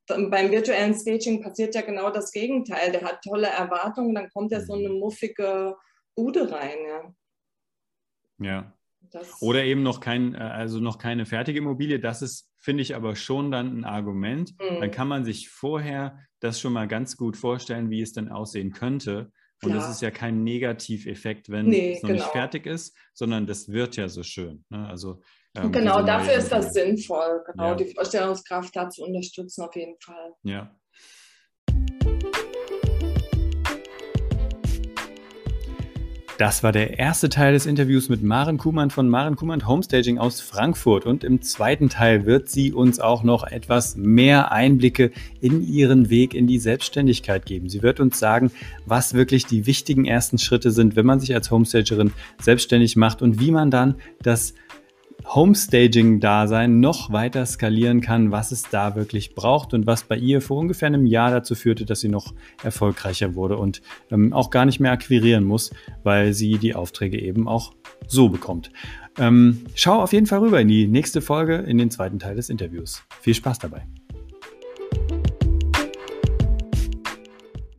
beim 0.06 0.52
virtuellen 0.52 0.94
Staging 0.94 1.42
passiert 1.42 1.76
ja 1.76 1.82
genau 1.82 2.10
das 2.12 2.32
Gegenteil. 2.32 2.92
Der 2.92 3.02
hat 3.02 3.22
tolle 3.24 3.48
Erwartungen, 3.48 4.16
dann 4.16 4.30
kommt 4.30 4.52
er 4.52 4.66
so 4.66 4.74
eine 4.74 4.90
mhm. 4.90 5.00
muffige 5.00 5.76
Bude 6.16 6.52
rein. 6.52 6.78
Ja. 6.88 8.46
ja. 8.46 8.79
Das 9.12 9.42
Oder 9.42 9.64
eben 9.64 9.84
noch 9.84 10.00
kein, 10.00 10.36
äh, 10.36 10.38
also 10.38 10.80
noch 10.80 10.98
keine 10.98 11.26
fertige 11.26 11.60
Immobilie. 11.60 12.00
Das 12.00 12.22
ist, 12.22 12.50
finde 12.58 12.82
ich, 12.82 12.96
aber 12.96 13.16
schon 13.16 13.52
dann 13.52 13.80
ein 13.80 13.86
Argument. 13.86 14.54
Mhm. 14.60 14.80
Dann 14.80 14.92
kann 14.92 15.08
man 15.08 15.26
sich 15.26 15.50
vorher 15.50 16.20
das 16.40 16.60
schon 16.60 16.74
mal 16.74 16.88
ganz 16.88 17.18
gut 17.18 17.38
vorstellen, 17.38 17.90
wie 17.90 18.02
es 18.02 18.14
dann 18.14 18.30
aussehen 18.30 18.72
könnte. 18.72 19.32
Und 19.62 19.72
Klar. 19.72 19.82
das 19.82 19.96
ist 19.96 20.02
ja 20.02 20.10
kein 20.10 20.44
Negativeffekt, 20.44 21.50
wenn 21.50 21.68
nee, 21.68 21.94
es 21.94 22.02
noch 22.02 22.10
genau. 22.10 22.24
nicht 22.24 22.32
fertig 22.32 22.66
ist, 22.66 22.96
sondern 23.14 23.46
das 23.46 23.70
wird 23.70 23.98
ja 23.98 24.08
so 24.08 24.24
schön. 24.24 24.64
Ne? 24.70 24.88
Also, 24.88 25.22
ähm, 25.56 25.72
genau, 25.72 26.02
dafür 26.02 26.36
ist 26.36 26.52
das 26.52 26.72
sinnvoll, 26.74 27.44
genau, 27.46 27.70
ja. 27.70 27.76
die 27.76 27.94
Vorstellungskraft 27.94 28.74
da 28.76 28.90
zu 28.90 29.04
unterstützen, 29.04 29.64
auf 29.64 29.76
jeden 29.76 30.00
Fall. 30.00 30.34
Ja. 30.44 30.74
Das 36.40 36.64
war 36.64 36.72
der 36.72 36.98
erste 36.98 37.28
Teil 37.28 37.52
des 37.52 37.66
Interviews 37.66 38.08
mit 38.08 38.24
Maren 38.24 38.58
Kuhmann 38.58 38.92
von 38.92 39.10
Maren 39.10 39.36
Kuhmann 39.36 39.68
Homestaging 39.68 40.20
aus 40.20 40.40
Frankfurt. 40.40 41.06
Und 41.06 41.26
im 41.26 41.42
zweiten 41.42 41.90
Teil 41.90 42.26
wird 42.26 42.48
sie 42.48 42.72
uns 42.72 43.02
auch 43.02 43.24
noch 43.24 43.44
etwas 43.44 43.98
mehr 43.98 44.50
Einblicke 44.54 45.12
in 45.42 45.68
ihren 45.68 46.10
Weg 46.10 46.34
in 46.34 46.48
die 46.48 46.58
Selbstständigkeit 46.58 47.46
geben. 47.46 47.68
Sie 47.68 47.84
wird 47.84 48.00
uns 48.00 48.20
sagen, 48.20 48.54
was 48.86 49.16
wirklich 49.16 49.48
die 49.48 49.66
wichtigen 49.66 50.06
ersten 50.06 50.38
Schritte 50.38 50.72
sind, 50.72 50.96
wenn 50.96 51.06
man 51.06 51.20
sich 51.20 51.36
als 51.36 51.52
Homestagerin 51.52 52.14
selbstständig 52.40 52.96
macht 52.96 53.22
und 53.22 53.42
wie 53.42 53.52
man 53.52 53.70
dann 53.70 53.96
das 54.22 54.54
Homestaging-Dasein 55.30 56.80
noch 56.80 57.12
weiter 57.12 57.46
skalieren 57.46 58.02
kann, 58.02 58.32
was 58.32 58.52
es 58.52 58.64
da 58.64 58.96
wirklich 58.96 59.36
braucht 59.36 59.76
und 59.76 59.86
was 59.86 60.04
bei 60.04 60.18
ihr 60.18 60.42
vor 60.42 60.58
ungefähr 60.58 60.88
einem 60.88 61.06
Jahr 61.06 61.30
dazu 61.30 61.54
führte, 61.54 61.86
dass 61.86 62.00
sie 62.00 62.10
noch 62.10 62.34
erfolgreicher 62.64 63.36
wurde 63.36 63.58
und 63.58 63.82
ähm, 64.10 64.34
auch 64.34 64.50
gar 64.50 64.66
nicht 64.66 64.80
mehr 64.80 64.92
akquirieren 64.92 65.44
muss, 65.44 65.72
weil 66.04 66.34
sie 66.34 66.58
die 66.58 66.74
Aufträge 66.74 67.22
eben 67.22 67.48
auch 67.48 67.74
so 68.08 68.30
bekommt. 68.30 68.72
Ähm, 69.20 69.66
schau 69.76 70.02
auf 70.02 70.14
jeden 70.14 70.26
Fall 70.26 70.40
rüber 70.40 70.62
in 70.62 70.68
die 70.68 70.88
nächste 70.88 71.22
Folge, 71.22 71.58
in 71.58 71.78
den 71.78 71.92
zweiten 71.92 72.18
Teil 72.18 72.36
des 72.36 72.50
Interviews. 72.50 73.04
Viel 73.22 73.36
Spaß 73.36 73.60
dabei. 73.60 73.86